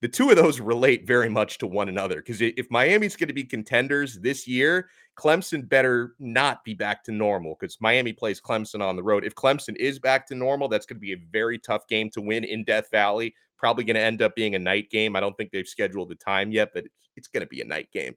The 0.00 0.08
two 0.08 0.30
of 0.30 0.36
those 0.36 0.60
relate 0.60 1.08
very 1.08 1.28
much 1.28 1.58
to 1.58 1.66
one 1.66 1.88
another 1.88 2.16
because 2.16 2.40
if 2.40 2.70
Miami's 2.70 3.16
going 3.16 3.28
to 3.28 3.34
be 3.34 3.42
contenders 3.42 4.20
this 4.20 4.46
year, 4.46 4.88
Clemson 5.18 5.68
better 5.68 6.14
not 6.20 6.62
be 6.62 6.74
back 6.74 7.02
to 7.04 7.12
normal 7.12 7.56
because 7.58 7.78
Miami 7.80 8.12
plays 8.12 8.40
Clemson 8.40 8.80
on 8.80 8.94
the 8.94 9.02
road. 9.02 9.24
If 9.24 9.34
Clemson 9.34 9.74
is 9.74 9.98
back 9.98 10.24
to 10.28 10.36
normal, 10.36 10.68
that's 10.68 10.86
going 10.86 10.98
to 10.98 11.00
be 11.00 11.14
a 11.14 11.26
very 11.32 11.58
tough 11.58 11.88
game 11.88 12.10
to 12.10 12.20
win 12.20 12.44
in 12.44 12.62
Death 12.62 12.90
Valley. 12.92 13.34
Probably 13.56 13.82
going 13.82 13.96
to 13.96 14.00
end 14.00 14.22
up 14.22 14.36
being 14.36 14.54
a 14.54 14.60
night 14.60 14.88
game. 14.88 15.16
I 15.16 15.20
don't 15.20 15.36
think 15.36 15.50
they've 15.50 15.66
scheduled 15.66 16.10
the 16.10 16.14
time 16.14 16.52
yet, 16.52 16.68
but 16.72 16.84
it's 17.16 17.26
going 17.26 17.40
to 17.40 17.48
be 17.48 17.60
a 17.60 17.66
night 17.66 17.90
game. 17.92 18.14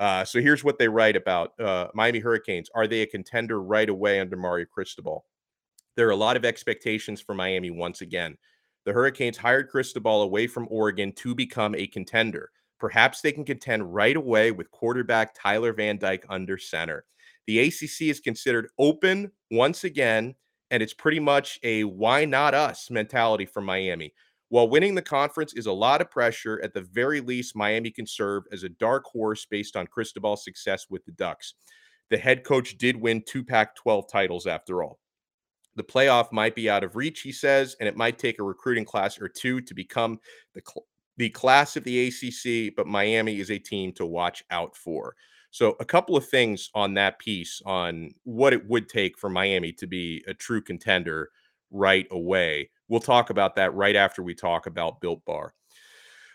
Uh, 0.00 0.24
so 0.24 0.40
here's 0.40 0.64
what 0.64 0.78
they 0.78 0.88
write 0.88 1.14
about 1.14 1.52
uh, 1.60 1.86
Miami 1.94 2.18
Hurricanes. 2.18 2.70
Are 2.74 2.88
they 2.88 3.02
a 3.02 3.06
contender 3.06 3.62
right 3.62 3.88
away 3.88 4.18
under 4.18 4.36
Mario 4.36 4.66
Cristobal? 4.66 5.26
There 5.94 6.08
are 6.08 6.12
a 6.12 6.16
lot 6.16 6.36
of 6.36 6.44
expectations 6.44 7.20
for 7.20 7.34
Miami 7.34 7.70
once 7.70 8.00
again. 8.00 8.36
The 8.86 8.92
Hurricanes 8.92 9.36
hired 9.36 9.68
Cristobal 9.68 10.22
away 10.22 10.46
from 10.46 10.68
Oregon 10.70 11.12
to 11.16 11.34
become 11.34 11.74
a 11.74 11.86
contender. 11.86 12.50
Perhaps 12.78 13.20
they 13.20 13.32
can 13.32 13.44
contend 13.44 13.94
right 13.94 14.16
away 14.16 14.52
with 14.52 14.70
quarterback 14.70 15.34
Tyler 15.34 15.72
Van 15.74 15.98
Dyke 15.98 16.24
under 16.30 16.56
center. 16.56 17.04
The 17.46 17.60
ACC 17.60 18.02
is 18.02 18.20
considered 18.20 18.70
open 18.78 19.32
once 19.50 19.84
again, 19.84 20.34
and 20.70 20.82
it's 20.82 20.94
pretty 20.94 21.20
much 21.20 21.58
a 21.62 21.84
why 21.84 22.24
not 22.24 22.54
us 22.54 22.90
mentality 22.90 23.44
for 23.44 23.60
Miami. 23.60 24.14
While 24.48 24.70
winning 24.70 24.94
the 24.94 25.02
conference 25.02 25.52
is 25.52 25.66
a 25.66 25.72
lot 25.72 26.00
of 26.00 26.10
pressure, 26.10 26.60
at 26.62 26.72
the 26.72 26.80
very 26.80 27.20
least, 27.20 27.54
Miami 27.54 27.90
can 27.90 28.06
serve 28.06 28.44
as 28.50 28.62
a 28.62 28.68
dark 28.68 29.04
horse 29.04 29.44
based 29.44 29.76
on 29.76 29.86
Cristobal's 29.86 30.42
success 30.42 30.86
with 30.88 31.04
the 31.04 31.12
Ducks. 31.12 31.54
The 32.08 32.18
head 32.18 32.44
coach 32.44 32.78
did 32.78 32.96
win 32.96 33.22
two 33.26 33.44
Pac 33.44 33.76
12 33.76 34.08
titles 34.10 34.46
after 34.46 34.82
all. 34.82 34.99
The 35.80 35.84
playoff 35.84 36.30
might 36.30 36.54
be 36.54 36.68
out 36.68 36.84
of 36.84 36.94
reach, 36.94 37.22
he 37.22 37.32
says, 37.32 37.74
and 37.80 37.88
it 37.88 37.96
might 37.96 38.18
take 38.18 38.38
a 38.38 38.42
recruiting 38.42 38.84
class 38.84 39.18
or 39.18 39.30
two 39.30 39.62
to 39.62 39.72
become 39.72 40.20
the, 40.52 40.60
cl- 40.60 40.84
the 41.16 41.30
class 41.30 41.74
of 41.74 41.84
the 41.84 42.08
ACC, 42.08 42.74
but 42.76 42.86
Miami 42.86 43.40
is 43.40 43.50
a 43.50 43.58
team 43.58 43.90
to 43.92 44.04
watch 44.04 44.44
out 44.50 44.76
for. 44.76 45.16
So, 45.50 45.76
a 45.80 45.86
couple 45.86 46.18
of 46.18 46.28
things 46.28 46.68
on 46.74 46.92
that 46.94 47.18
piece 47.18 47.62
on 47.64 48.10
what 48.24 48.52
it 48.52 48.68
would 48.68 48.90
take 48.90 49.16
for 49.16 49.30
Miami 49.30 49.72
to 49.72 49.86
be 49.86 50.22
a 50.28 50.34
true 50.34 50.60
contender 50.60 51.30
right 51.70 52.06
away. 52.10 52.68
We'll 52.88 53.00
talk 53.00 53.30
about 53.30 53.56
that 53.56 53.72
right 53.72 53.96
after 53.96 54.22
we 54.22 54.34
talk 54.34 54.66
about 54.66 55.00
Built 55.00 55.24
Bar. 55.24 55.54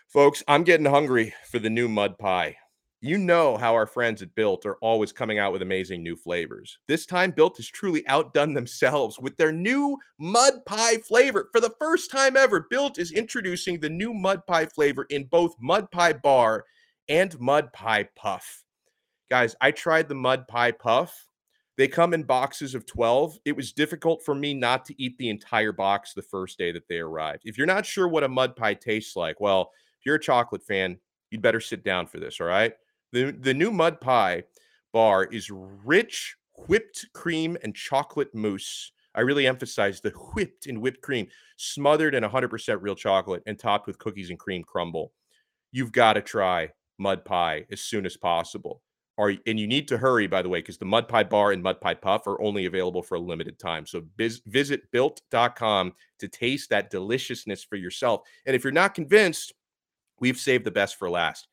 Folks, 0.08 0.42
I'm 0.48 0.64
getting 0.64 0.86
hungry 0.86 1.34
for 1.48 1.60
the 1.60 1.70
new 1.70 1.86
mud 1.86 2.18
pie. 2.18 2.56
You 3.02 3.18
know 3.18 3.58
how 3.58 3.74
our 3.74 3.86
friends 3.86 4.22
at 4.22 4.34
Built 4.34 4.64
are 4.64 4.76
always 4.76 5.12
coming 5.12 5.38
out 5.38 5.52
with 5.52 5.60
amazing 5.60 6.02
new 6.02 6.16
flavors. 6.16 6.78
This 6.88 7.04
time, 7.04 7.30
Built 7.30 7.58
has 7.58 7.68
truly 7.68 8.06
outdone 8.08 8.54
themselves 8.54 9.18
with 9.20 9.36
their 9.36 9.52
new 9.52 9.98
mud 10.18 10.64
pie 10.64 10.96
flavor. 10.98 11.50
For 11.52 11.60
the 11.60 11.74
first 11.78 12.10
time 12.10 12.38
ever, 12.38 12.66
Built 12.70 12.98
is 12.98 13.12
introducing 13.12 13.78
the 13.78 13.90
new 13.90 14.14
mud 14.14 14.46
pie 14.46 14.66
flavor 14.66 15.06
in 15.10 15.24
both 15.24 15.54
mud 15.60 15.90
pie 15.90 16.14
bar 16.14 16.64
and 17.06 17.38
mud 17.38 17.70
pie 17.74 18.08
puff. 18.16 18.64
Guys, 19.28 19.54
I 19.60 19.72
tried 19.72 20.08
the 20.08 20.14
mud 20.14 20.48
pie 20.48 20.72
puff. 20.72 21.26
They 21.76 21.88
come 21.88 22.14
in 22.14 22.22
boxes 22.22 22.74
of 22.74 22.86
12. 22.86 23.38
It 23.44 23.54
was 23.54 23.72
difficult 23.72 24.24
for 24.24 24.34
me 24.34 24.54
not 24.54 24.86
to 24.86 25.02
eat 25.02 25.18
the 25.18 25.28
entire 25.28 25.72
box 25.72 26.14
the 26.14 26.22
first 26.22 26.56
day 26.56 26.72
that 26.72 26.88
they 26.88 26.98
arrived. 26.98 27.42
If 27.44 27.58
you're 27.58 27.66
not 27.66 27.84
sure 27.84 28.08
what 28.08 28.24
a 28.24 28.28
mud 28.28 28.56
pie 28.56 28.72
tastes 28.72 29.16
like, 29.16 29.38
well, 29.38 29.70
if 30.00 30.06
you're 30.06 30.14
a 30.14 30.20
chocolate 30.20 30.62
fan, 30.62 30.98
you'd 31.30 31.42
better 31.42 31.60
sit 31.60 31.84
down 31.84 32.06
for 32.06 32.18
this, 32.18 32.40
all 32.40 32.46
right? 32.46 32.72
The 33.16 33.32
the 33.32 33.54
new 33.54 33.70
mud 33.70 33.98
pie 33.98 34.42
bar 34.92 35.24
is 35.24 35.50
rich 35.50 36.36
whipped 36.68 37.06
cream 37.14 37.56
and 37.62 37.74
chocolate 37.74 38.34
mousse. 38.34 38.92
I 39.14 39.22
really 39.22 39.46
emphasize 39.46 40.02
the 40.02 40.10
whipped 40.10 40.66
and 40.66 40.82
whipped 40.82 41.00
cream, 41.00 41.28
smothered 41.56 42.14
in 42.14 42.22
100% 42.22 42.78
real 42.82 42.94
chocolate 42.94 43.42
and 43.46 43.58
topped 43.58 43.86
with 43.86 43.98
cookies 43.98 44.28
and 44.28 44.38
cream 44.38 44.62
crumble. 44.62 45.12
You've 45.72 45.92
got 45.92 46.12
to 46.12 46.20
try 46.20 46.68
mud 46.98 47.24
pie 47.24 47.64
as 47.72 47.80
soon 47.80 48.04
as 48.04 48.18
possible. 48.18 48.82
Are, 49.16 49.32
and 49.46 49.58
you 49.58 49.66
need 49.66 49.88
to 49.88 49.96
hurry, 49.96 50.26
by 50.26 50.42
the 50.42 50.50
way, 50.50 50.58
because 50.58 50.76
the 50.76 50.84
Mud 50.84 51.08
Pie 51.08 51.24
Bar 51.24 51.52
and 51.52 51.62
Mud 51.62 51.80
Pie 51.80 51.94
Puff 51.94 52.26
are 52.26 52.38
only 52.42 52.66
available 52.66 53.02
for 53.02 53.14
a 53.14 53.18
limited 53.18 53.58
time. 53.58 53.86
So 53.86 54.02
biz, 54.18 54.42
visit 54.44 54.90
built.com 54.90 55.94
to 56.18 56.28
taste 56.28 56.68
that 56.68 56.90
deliciousness 56.90 57.64
for 57.64 57.76
yourself. 57.76 58.28
And 58.44 58.54
if 58.54 58.62
you're 58.62 58.74
not 58.74 58.94
convinced, 58.94 59.54
we've 60.20 60.36
saved 60.36 60.64
the 60.64 60.70
best 60.70 60.96
for 60.96 61.08
last 61.08 61.48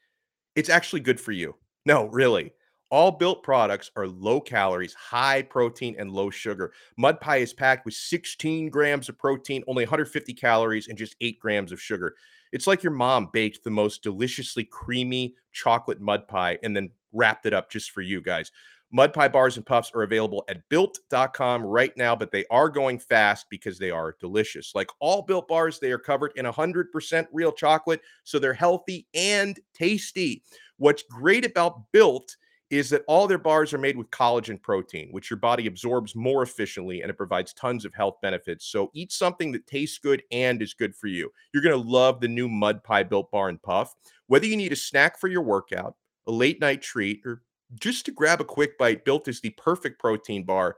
it's 0.56 0.70
actually 0.70 1.02
good 1.02 1.20
for 1.20 1.32
you. 1.32 1.56
No, 1.86 2.06
really. 2.06 2.54
All 2.92 3.12
built 3.12 3.42
products 3.42 3.90
are 3.96 4.08
low 4.08 4.40
calories, 4.40 4.94
high 4.94 5.42
protein, 5.42 5.96
and 5.98 6.12
low 6.12 6.30
sugar. 6.30 6.74
Mud 6.96 7.20
pie 7.20 7.38
is 7.38 7.52
packed 7.52 7.86
with 7.86 7.96
16 7.96 8.70
grams 8.70 9.10
of 9.10 9.18
protein, 9.18 9.64
only 9.68 9.84
150 9.84 10.34
calories, 10.36 10.88
and 10.88 10.98
just 10.98 11.16
8 11.20 11.40
grams 11.40 11.72
of 11.72 11.82
sugar. 11.82 12.16
It's 12.52 12.68
like 12.68 12.84
your 12.84 12.92
mom 12.92 13.30
baked 13.34 13.64
the 13.64 13.72
most 13.72 14.04
deliciously 14.04 14.64
creamy 14.64 15.34
chocolate 15.52 16.00
mud 16.00 16.28
pie 16.28 16.60
and 16.62 16.76
then 16.76 16.92
wrapped 17.12 17.48
it 17.48 17.54
up 17.54 17.72
just 17.72 17.90
for 17.90 18.02
you 18.02 18.22
guys. 18.22 18.52
Mud 18.96 19.12
Pie 19.12 19.28
bars 19.28 19.58
and 19.58 19.66
puffs 19.66 19.92
are 19.96 20.04
available 20.04 20.46
at 20.48 20.62
built.com 20.70 21.64
right 21.64 21.92
now, 21.98 22.16
but 22.16 22.32
they 22.32 22.46
are 22.52 22.70
going 22.70 23.00
fast 23.00 23.48
because 23.50 23.80
they 23.80 23.90
are 23.90 24.16
delicious. 24.20 24.74
Like 24.76 24.90
all 25.00 25.24
built 25.24 25.48
bars, 25.48 25.80
they 25.80 25.92
are 25.92 25.98
covered 25.98 26.32
in 26.36 26.46
100% 26.46 27.26
real 27.34 27.52
chocolate, 27.52 28.02
so 28.24 28.38
they're 28.38 28.54
healthy 28.54 29.08
and 29.16 29.60
tasty. 29.74 30.44
What's 30.78 31.02
great 31.10 31.44
about 31.44 31.92
built 31.92 32.38
is 32.70 32.90
that 32.92 33.04
all 33.08 33.28
their 33.28 33.40
bars 33.40 33.74
are 33.74 33.80
made 33.80 33.98
with 33.98 34.12
collagen 34.12 34.62
protein, 34.62 35.10
which 35.10 35.30
your 35.30 35.38
body 35.38 35.66
absorbs 35.66 36.16
more 36.16 36.44
efficiently 36.44 37.02
and 37.02 37.10
it 37.10 37.18
provides 37.18 37.54
tons 37.54 37.86
of 37.86 37.96
health 37.96 38.18
benefits. 38.22 38.68
So 38.68 38.92
eat 38.94 39.12
something 39.12 39.52
that 39.54 39.66
tastes 39.66 39.98
good 39.98 40.22
and 40.32 40.62
is 40.62 40.76
good 40.76 40.96
for 40.96 41.08
you. 41.08 41.32
You're 41.52 41.64
going 41.64 41.82
to 41.82 41.90
love 41.90 42.20
the 42.20 42.28
new 42.28 42.48
Mud 42.48 42.84
Pie 42.84 43.04
Built 43.04 43.32
Bar 43.32 43.50
and 43.50 43.62
Puff. 43.62 43.96
Whether 44.28 44.46
you 44.46 44.58
need 44.58 44.72
a 44.72 44.76
snack 44.76 45.20
for 45.20 45.28
your 45.28 45.44
workout, 45.44 45.96
a 46.28 46.32
late 46.32 46.60
night 46.62 46.82
treat, 46.82 47.22
or 47.26 47.42
just 47.80 48.06
to 48.06 48.12
grab 48.12 48.42
a 48.42 48.46
quick 48.46 48.78
bite, 48.78 49.06
built 49.06 49.28
is 49.28 49.42
the 49.42 49.52
perfect 49.52 50.00
protein 50.00 50.44
bar, 50.44 50.78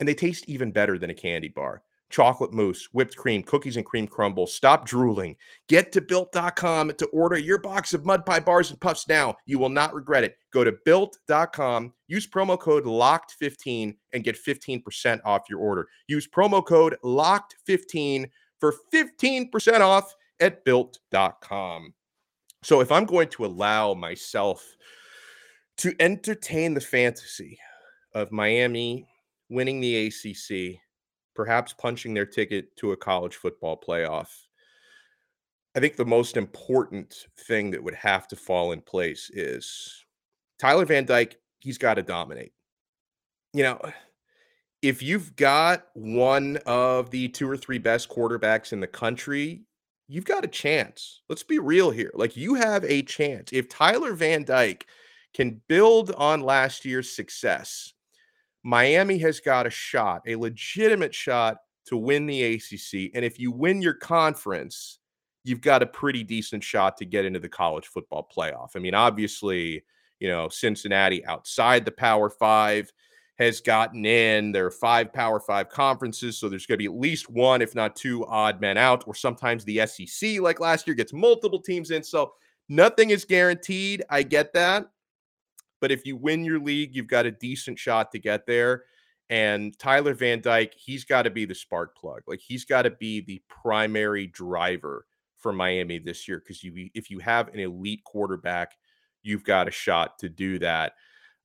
and 0.00 0.08
they 0.08 0.14
taste 0.14 0.48
even 0.48 0.72
better 0.72 0.98
than 0.98 1.10
a 1.10 1.14
candy 1.14 1.48
bar. 1.48 1.82
Chocolate 2.10 2.52
mousse, 2.52 2.88
whipped 2.92 3.16
cream, 3.16 3.42
cookies 3.42 3.78
and 3.78 3.86
cream 3.86 4.06
crumble. 4.06 4.46
Stop 4.46 4.86
drooling. 4.86 5.34
Get 5.68 5.92
to 5.92 6.02
built.com 6.02 6.92
to 6.98 7.06
order 7.06 7.38
your 7.38 7.58
box 7.58 7.94
of 7.94 8.04
mud 8.04 8.26
pie 8.26 8.40
bars 8.40 8.70
and 8.70 8.78
puffs 8.78 9.08
now. 9.08 9.34
You 9.46 9.58
will 9.58 9.70
not 9.70 9.94
regret 9.94 10.22
it. 10.22 10.36
Go 10.52 10.62
to 10.62 10.74
built.com, 10.84 11.94
use 12.08 12.26
promo 12.26 12.58
code 12.58 12.84
LOCKED15 12.84 13.96
and 14.12 14.24
get 14.24 14.36
15% 14.36 15.20
off 15.24 15.48
your 15.48 15.60
order. 15.60 15.88
Use 16.06 16.28
promo 16.28 16.64
code 16.64 16.96
LOCKED15 17.02 18.28
for 18.60 18.74
15% 18.92 19.80
off 19.80 20.14
at 20.38 20.64
built.com. 20.66 21.94
So 22.62 22.80
if 22.80 22.92
I'm 22.92 23.06
going 23.06 23.28
to 23.28 23.46
allow 23.46 23.94
myself 23.94 24.76
to 25.82 25.92
entertain 25.98 26.74
the 26.74 26.80
fantasy 26.80 27.58
of 28.14 28.30
Miami 28.30 29.08
winning 29.48 29.80
the 29.80 30.06
ACC, 30.06 30.80
perhaps 31.34 31.72
punching 31.72 32.14
their 32.14 32.24
ticket 32.24 32.76
to 32.76 32.92
a 32.92 32.96
college 32.96 33.34
football 33.34 33.76
playoff. 33.76 34.28
I 35.74 35.80
think 35.80 35.96
the 35.96 36.04
most 36.04 36.36
important 36.36 37.26
thing 37.48 37.72
that 37.72 37.82
would 37.82 37.96
have 37.96 38.28
to 38.28 38.36
fall 38.36 38.70
in 38.70 38.80
place 38.80 39.28
is 39.34 40.04
Tyler 40.60 40.84
Van 40.84 41.04
Dyke, 41.04 41.38
he's 41.58 41.78
got 41.78 41.94
to 41.94 42.02
dominate. 42.02 42.52
You 43.52 43.64
know, 43.64 43.80
if 44.82 45.02
you've 45.02 45.34
got 45.34 45.88
one 45.94 46.58
of 46.64 47.10
the 47.10 47.26
two 47.26 47.50
or 47.50 47.56
three 47.56 47.78
best 47.78 48.08
quarterbacks 48.08 48.72
in 48.72 48.78
the 48.78 48.86
country, 48.86 49.64
you've 50.06 50.26
got 50.26 50.44
a 50.44 50.48
chance. 50.48 51.22
Let's 51.28 51.42
be 51.42 51.58
real 51.58 51.90
here. 51.90 52.12
Like 52.14 52.36
you 52.36 52.54
have 52.54 52.84
a 52.84 53.02
chance. 53.02 53.52
If 53.52 53.68
Tyler 53.68 54.12
Van 54.12 54.44
Dyke 54.44 54.86
can 55.34 55.60
build 55.68 56.12
on 56.12 56.40
last 56.40 56.84
year's 56.84 57.14
success, 57.14 57.94
Miami 58.62 59.18
has 59.18 59.40
got 59.40 59.66
a 59.66 59.70
shot, 59.70 60.22
a 60.26 60.36
legitimate 60.36 61.14
shot 61.14 61.58
to 61.86 61.96
win 61.96 62.26
the 62.26 62.54
ACC. 62.54 63.10
And 63.14 63.24
if 63.24 63.38
you 63.38 63.50
win 63.50 63.82
your 63.82 63.94
conference, 63.94 64.98
you've 65.44 65.60
got 65.60 65.82
a 65.82 65.86
pretty 65.86 66.22
decent 66.22 66.62
shot 66.62 66.96
to 66.98 67.04
get 67.04 67.24
into 67.24 67.40
the 67.40 67.48
college 67.48 67.86
football 67.86 68.28
playoff. 68.34 68.70
I 68.76 68.78
mean, 68.78 68.94
obviously, 68.94 69.82
you 70.20 70.28
know, 70.28 70.48
Cincinnati 70.48 71.24
outside 71.26 71.84
the 71.84 71.90
Power 71.90 72.30
Five 72.30 72.92
has 73.38 73.60
gotten 73.60 74.06
in. 74.06 74.52
There 74.52 74.66
are 74.66 74.70
five 74.70 75.12
Power 75.12 75.40
Five 75.40 75.68
conferences, 75.68 76.38
so 76.38 76.48
there's 76.48 76.66
going 76.66 76.76
to 76.76 76.82
be 76.82 76.86
at 76.86 77.00
least 77.00 77.28
one, 77.28 77.60
if 77.60 77.74
not 77.74 77.96
two, 77.96 78.24
odd 78.26 78.60
men 78.60 78.78
out. 78.78 79.04
Or 79.08 79.14
sometimes 79.14 79.64
the 79.64 79.84
SEC, 79.86 80.40
like 80.40 80.60
last 80.60 80.86
year, 80.86 80.94
gets 80.94 81.12
multiple 81.12 81.60
teams 81.60 81.90
in. 81.90 82.04
So 82.04 82.34
nothing 82.68 83.10
is 83.10 83.24
guaranteed. 83.24 84.04
I 84.08 84.22
get 84.22 84.52
that. 84.52 84.86
But 85.82 85.90
if 85.90 86.06
you 86.06 86.16
win 86.16 86.44
your 86.44 86.60
league, 86.60 86.94
you've 86.94 87.08
got 87.08 87.26
a 87.26 87.32
decent 87.32 87.76
shot 87.76 88.12
to 88.12 88.20
get 88.20 88.46
there. 88.46 88.84
And 89.28 89.76
Tyler 89.80 90.14
Van 90.14 90.40
Dyke, 90.40 90.74
he's 90.76 91.04
got 91.04 91.22
to 91.22 91.30
be 91.30 91.44
the 91.44 91.56
spark 91.56 91.96
plug. 91.96 92.22
Like 92.28 92.38
he's 92.40 92.64
got 92.64 92.82
to 92.82 92.90
be 92.90 93.20
the 93.20 93.42
primary 93.48 94.28
driver 94.28 95.06
for 95.38 95.52
Miami 95.52 95.98
this 95.98 96.28
year 96.28 96.38
because 96.38 96.62
you 96.62 96.88
if 96.94 97.10
you 97.10 97.18
have 97.18 97.48
an 97.48 97.58
elite 97.58 98.04
quarterback, 98.04 98.76
you've 99.24 99.42
got 99.42 99.66
a 99.66 99.72
shot 99.72 100.20
to 100.20 100.28
do 100.28 100.60
that. 100.60 100.92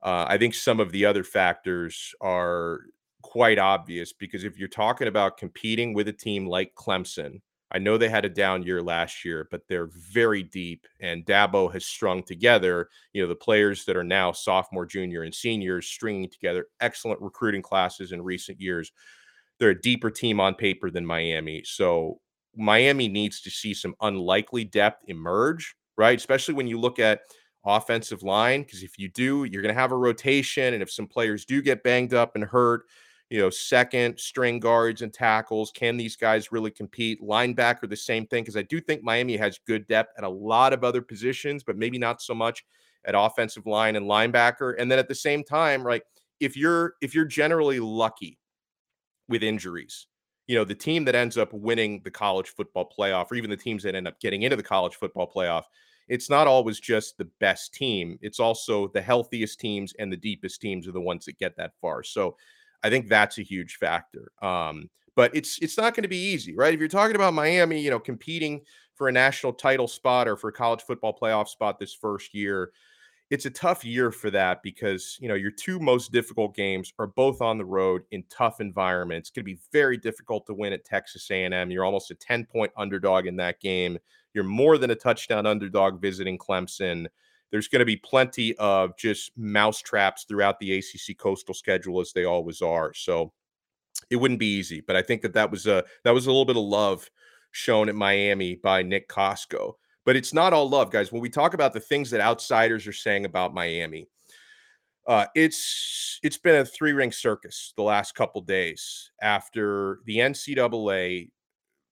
Uh, 0.03 0.25
I 0.27 0.37
think 0.37 0.53
some 0.53 0.79
of 0.79 0.91
the 0.91 1.05
other 1.05 1.23
factors 1.23 2.13
are 2.21 2.81
quite 3.23 3.57
obvious 3.57 4.13
because 4.13 4.43
if 4.43 4.59
you're 4.59 4.67
talking 4.67 5.07
about 5.07 5.37
competing 5.37 5.95
with 5.95 6.07
a 6.07 6.13
team 6.13 6.45
like 6.45 6.75
Clemson, 6.75 7.41
I 7.71 7.79
know 7.79 7.97
they 7.97 8.09
had 8.09 8.25
a 8.25 8.29
down 8.29 8.63
year 8.63 8.81
last 8.81 9.25
year, 9.25 9.47
but 9.51 9.67
they're 9.67 9.89
very 9.91 10.41
deep, 10.43 10.87
and 10.99 11.25
Dabo 11.25 11.71
has 11.73 11.85
strung 11.85 12.23
together. 12.23 12.89
You 13.13 13.21
know 13.21 13.27
the 13.27 13.35
players 13.35 13.83
that 13.85 13.97
are 13.97 14.03
now 14.03 14.31
sophomore, 14.31 14.85
junior, 14.85 15.23
and 15.23 15.35
seniors 15.35 15.87
stringing 15.87 16.29
together 16.29 16.67
excellent 16.79 17.21
recruiting 17.21 17.61
classes 17.61 18.11
in 18.11 18.21
recent 18.21 18.61
years. 18.61 18.91
They're 19.59 19.71
a 19.71 19.81
deeper 19.81 20.09
team 20.09 20.39
on 20.39 20.55
paper 20.55 20.89
than 20.89 21.05
Miami, 21.05 21.63
so 21.65 22.21
Miami 22.55 23.07
needs 23.07 23.41
to 23.41 23.51
see 23.51 23.73
some 23.73 23.95
unlikely 24.01 24.63
depth 24.63 25.03
emerge, 25.07 25.75
right? 25.97 26.17
Especially 26.17 26.53
when 26.53 26.67
you 26.67 26.79
look 26.79 26.99
at 26.99 27.21
offensive 27.65 28.23
line, 28.23 28.63
because 28.63 28.81
if 28.81 28.97
you 28.97 29.09
do, 29.09 29.43
you're 29.43 29.61
going 29.61 29.73
to 29.73 29.79
have 29.79 29.91
a 29.91 29.97
rotation. 29.97 30.73
And 30.73 30.81
if 30.81 30.91
some 30.91 31.07
players 31.07 31.45
do 31.45 31.61
get 31.61 31.83
banged 31.83 32.13
up 32.13 32.35
and 32.35 32.43
hurt, 32.43 32.83
you 33.29 33.39
know, 33.39 33.49
second 33.49 34.19
string 34.19 34.59
guards 34.59 35.01
and 35.01 35.13
tackles, 35.13 35.71
can 35.71 35.97
these 35.97 36.15
guys 36.15 36.51
really 36.51 36.71
compete? 36.71 37.21
Linebacker, 37.21 37.89
the 37.89 37.95
same 37.95 38.25
thing, 38.25 38.43
because 38.43 38.55
I 38.55 38.61
do 38.61 38.79
think 38.79 39.03
Miami 39.03 39.35
has 39.37 39.59
good 39.67 39.87
depth 39.87 40.13
at 40.17 40.23
a 40.23 40.29
lot 40.29 40.73
of 40.73 40.83
other 40.83 41.01
positions, 41.01 41.63
but 41.63 41.77
maybe 41.77 41.97
not 41.97 42.21
so 42.21 42.33
much 42.33 42.63
at 43.05 43.15
offensive 43.17 43.65
line 43.65 43.95
and 43.95 44.05
linebacker. 44.05 44.75
And 44.77 44.89
then 44.89 44.99
at 44.99 45.07
the 45.07 45.15
same 45.15 45.43
time, 45.43 45.83
right, 45.83 46.03
if 46.39 46.55
you're 46.55 46.93
if 47.01 47.13
you're 47.13 47.25
generally 47.25 47.79
lucky 47.79 48.37
with 49.27 49.43
injuries, 49.43 50.07
you 50.47 50.55
know, 50.55 50.63
the 50.63 50.75
team 50.75 51.03
that 51.05 51.15
ends 51.15 51.37
up 51.37 51.51
winning 51.51 52.01
the 52.03 52.11
college 52.11 52.49
football 52.49 52.89
playoff, 52.97 53.31
or 53.31 53.35
even 53.35 53.49
the 53.49 53.57
teams 53.57 53.83
that 53.83 53.95
end 53.95 54.07
up 54.07 54.19
getting 54.21 54.43
into 54.43 54.55
the 54.55 54.63
college 54.63 54.95
football 54.95 55.29
playoff, 55.33 55.63
it's 56.07 56.29
not 56.29 56.47
always 56.47 56.79
just 56.79 57.17
the 57.17 57.27
best 57.41 57.73
team. 57.73 58.17
It's 58.21 58.39
also 58.39 58.87
the 58.89 59.01
healthiest 59.01 59.59
teams 59.59 59.93
and 59.99 60.11
the 60.11 60.17
deepest 60.17 60.61
teams 60.61 60.87
are 60.87 60.93
the 60.93 61.01
ones 61.01 61.25
that 61.25 61.37
get 61.37 61.57
that 61.57 61.73
far. 61.81 62.03
So 62.03 62.37
I 62.87 62.89
think 62.89 63.09
that's 63.09 63.37
a 63.37 63.43
huge 63.43 63.75
factor. 63.75 64.31
Um, 64.41 64.89
but 65.15 65.35
it's 65.35 65.59
it's 65.61 65.77
not 65.77 65.95
going 65.95 66.03
to 66.03 66.09
be 66.09 66.31
easy, 66.31 66.55
right? 66.55 66.73
If 66.73 66.79
you're 66.79 66.87
talking 66.87 67.15
about 67.15 67.33
Miami, 67.33 67.81
you 67.81 67.89
know, 67.89 67.99
competing 67.99 68.61
for 68.95 69.09
a 69.09 69.11
national 69.11 69.53
title 69.53 69.87
spot 69.87 70.27
or 70.27 70.37
for 70.37 70.49
a 70.49 70.53
college 70.53 70.81
football 70.83 71.17
playoff 71.19 71.47
spot 71.47 71.79
this 71.79 71.93
first 71.93 72.33
year, 72.33 72.71
it's 73.29 73.45
a 73.45 73.49
tough 73.49 73.83
year 73.83 74.11
for 74.11 74.29
that 74.31 74.63
because 74.63 75.17
you 75.19 75.27
know 75.27 75.35
your 75.35 75.51
two 75.51 75.79
most 75.79 76.11
difficult 76.11 76.55
games 76.55 76.93
are 76.97 77.07
both 77.07 77.41
on 77.41 77.57
the 77.57 77.65
road 77.65 78.03
in 78.11 78.23
tough 78.29 78.61
environments. 78.61 79.29
It's 79.29 79.35
going 79.35 79.43
to 79.43 79.53
be 79.55 79.59
very 79.73 79.97
difficult 79.97 80.45
to 80.47 80.53
win 80.53 80.71
at 80.71 80.85
Texas 80.85 81.29
A&M. 81.29 81.71
You're 81.71 81.83
almost 81.83 82.11
a 82.11 82.15
10 82.15 82.45
point 82.45 82.71
underdog 82.77 83.25
in 83.25 83.35
that 83.37 83.59
game. 83.59 83.97
You're 84.33 84.43
more 84.43 84.77
than 84.77 84.91
a 84.91 84.95
touchdown 84.95 85.45
underdog 85.45 86.01
visiting 86.01 86.37
Clemson. 86.37 87.07
There's 87.51 87.67
going 87.67 87.79
to 87.79 87.85
be 87.85 87.97
plenty 87.97 88.55
of 88.57 88.97
just 88.97 89.31
mouse 89.37 89.79
traps 89.79 90.25
throughout 90.27 90.59
the 90.59 90.77
ACC 90.77 91.17
coastal 91.17 91.53
schedule 91.53 92.01
as 92.01 92.11
they 92.13 92.25
always 92.25 92.61
are. 92.61 92.93
So 92.93 93.31
it 94.09 94.17
wouldn't 94.17 94.39
be 94.39 94.57
easy, 94.57 94.81
but 94.81 94.95
I 94.95 95.01
think 95.01 95.21
that 95.21 95.33
that 95.33 95.49
was 95.49 95.67
a 95.67 95.83
that 96.03 96.13
was 96.13 96.27
a 96.27 96.29
little 96.29 96.45
bit 96.45 96.57
of 96.57 96.63
love 96.63 97.09
shown 97.51 97.89
at 97.89 97.95
Miami 97.95 98.55
by 98.55 98.83
Nick 98.83 99.09
Kosko. 99.09 99.73
But 100.05 100.15
it's 100.15 100.33
not 100.33 100.53
all 100.53 100.69
love, 100.69 100.91
guys. 100.91 101.11
When 101.11 101.21
we 101.21 101.29
talk 101.29 101.53
about 101.53 101.73
the 101.73 101.79
things 101.79 102.09
that 102.11 102.21
outsiders 102.21 102.87
are 102.87 102.93
saying 102.93 103.25
about 103.25 103.53
Miami, 103.53 104.07
uh, 105.07 105.25
it's 105.35 106.19
it's 106.23 106.37
been 106.37 106.55
a 106.55 106.65
three 106.65 106.91
ring 106.93 107.11
circus 107.11 107.73
the 107.75 107.83
last 107.83 108.13
couple 108.13 108.41
days 108.41 109.11
after 109.21 109.99
the 110.05 110.17
NCAA 110.17 111.29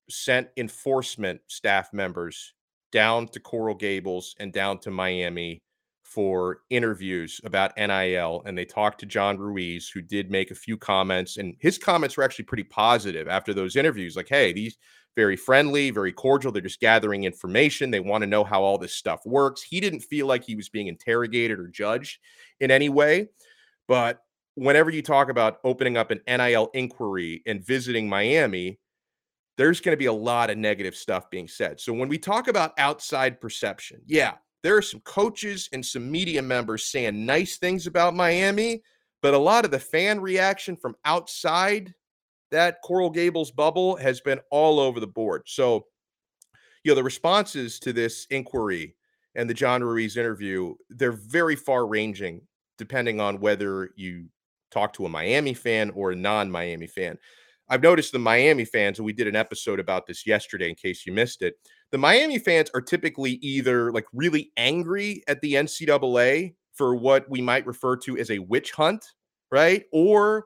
sent 0.09 0.47
enforcement 0.57 1.41
staff 1.47 1.91
members 1.93 2.53
down 2.95 3.27
to 3.27 3.41
Coral 3.41 3.75
Gables 3.75 4.35
and 4.39 4.53
down 4.53 4.79
to 4.79 4.89
Miami 4.89 5.61
for 6.05 6.59
interviews 6.69 7.41
about 7.43 7.75
NIL. 7.75 8.41
And 8.45 8.57
they 8.57 8.63
talked 8.63 9.01
to 9.01 9.05
John 9.05 9.37
Ruiz, 9.37 9.89
who 9.89 10.01
did 10.01 10.31
make 10.31 10.49
a 10.49 10.55
few 10.55 10.77
comments, 10.77 11.35
and 11.35 11.55
his 11.59 11.77
comments 11.77 12.15
were 12.15 12.23
actually 12.23 12.45
pretty 12.45 12.63
positive 12.63 13.27
after 13.27 13.53
those 13.53 13.75
interviews. 13.75 14.15
Like, 14.15 14.29
hey, 14.29 14.53
these 14.53 14.77
very 15.13 15.35
friendly, 15.35 15.91
very 15.91 16.13
cordial. 16.13 16.53
They're 16.53 16.61
just 16.61 16.79
gathering 16.79 17.25
information. 17.25 17.91
They 17.91 17.99
want 17.99 18.21
to 18.21 18.27
know 18.27 18.45
how 18.45 18.63
all 18.63 18.77
this 18.77 18.95
stuff 18.95 19.19
works. 19.25 19.61
He 19.61 19.81
didn't 19.81 19.99
feel 19.99 20.25
like 20.25 20.45
he 20.45 20.55
was 20.55 20.69
being 20.69 20.87
interrogated 20.87 21.59
or 21.59 21.67
judged 21.67 22.19
in 22.61 22.71
any 22.71 22.87
way. 22.87 23.27
But 23.89 24.21
whenever 24.53 24.89
you 24.89 25.01
talk 25.01 25.29
about 25.29 25.59
opening 25.65 25.97
up 25.97 26.11
an 26.11 26.21
NIL 26.29 26.69
inquiry 26.73 27.43
and 27.45 27.61
visiting 27.61 28.07
Miami, 28.07 28.79
there's 29.57 29.79
going 29.79 29.93
to 29.93 29.99
be 29.99 30.05
a 30.05 30.13
lot 30.13 30.49
of 30.49 30.57
negative 30.57 30.95
stuff 30.95 31.29
being 31.29 31.47
said. 31.47 31.79
So 31.79 31.93
when 31.93 32.09
we 32.09 32.17
talk 32.17 32.47
about 32.47 32.73
outside 32.77 33.39
perception, 33.39 34.01
yeah, 34.05 34.33
there 34.63 34.75
are 34.75 34.81
some 34.81 34.99
coaches 35.01 35.69
and 35.71 35.85
some 35.85 36.11
media 36.11 36.41
members 36.41 36.85
saying 36.85 37.25
nice 37.25 37.57
things 37.57 37.87
about 37.87 38.15
Miami, 38.15 38.81
but 39.21 39.33
a 39.33 39.37
lot 39.37 39.65
of 39.65 39.71
the 39.71 39.79
fan 39.79 40.19
reaction 40.19 40.75
from 40.75 40.95
outside 41.05 41.93
that 42.51 42.81
Coral 42.83 43.09
Gables 43.09 43.51
bubble 43.51 43.95
has 43.97 44.21
been 44.21 44.39
all 44.51 44.79
over 44.79 44.99
the 44.99 45.07
board. 45.07 45.43
So, 45.45 45.85
you 46.83 46.91
know, 46.91 46.95
the 46.95 47.03
responses 47.03 47.79
to 47.79 47.93
this 47.93 48.27
inquiry 48.29 48.95
and 49.35 49.49
the 49.49 49.53
John 49.53 49.83
Ruiz 49.83 50.17
interview, 50.17 50.75
they're 50.89 51.11
very 51.11 51.55
far 51.55 51.87
ranging 51.87 52.41
depending 52.77 53.21
on 53.21 53.39
whether 53.39 53.91
you 53.95 54.25
talk 54.71 54.93
to 54.93 55.05
a 55.05 55.09
Miami 55.09 55.53
fan 55.53 55.89
or 55.91 56.11
a 56.11 56.15
non 56.15 56.51
Miami 56.51 56.87
fan. 56.87 57.17
I've 57.67 57.81
noticed 57.81 58.11
the 58.11 58.19
Miami 58.19 58.65
fans, 58.65 58.99
and 58.99 59.05
we 59.05 59.13
did 59.13 59.27
an 59.27 59.35
episode 59.35 59.79
about 59.79 60.05
this 60.05 60.27
yesterday 60.27 60.69
in 60.69 60.75
case 60.75 61.05
you 61.05 61.13
missed 61.13 61.41
it. 61.41 61.55
The 61.91 61.97
Miami 61.97 62.37
fans 62.37 62.69
are 62.75 62.81
typically 62.81 63.33
either 63.41 63.91
like 63.91 64.05
really 64.13 64.51
angry 64.57 65.23
at 65.27 65.41
the 65.41 65.53
NCAA 65.53 66.53
for 66.73 66.95
what 66.95 67.29
we 67.29 67.41
might 67.41 67.65
refer 67.65 67.95
to 67.97 68.17
as 68.17 68.29
a 68.29 68.39
witch 68.39 68.71
hunt, 68.71 69.05
right? 69.51 69.85
Or 69.91 70.45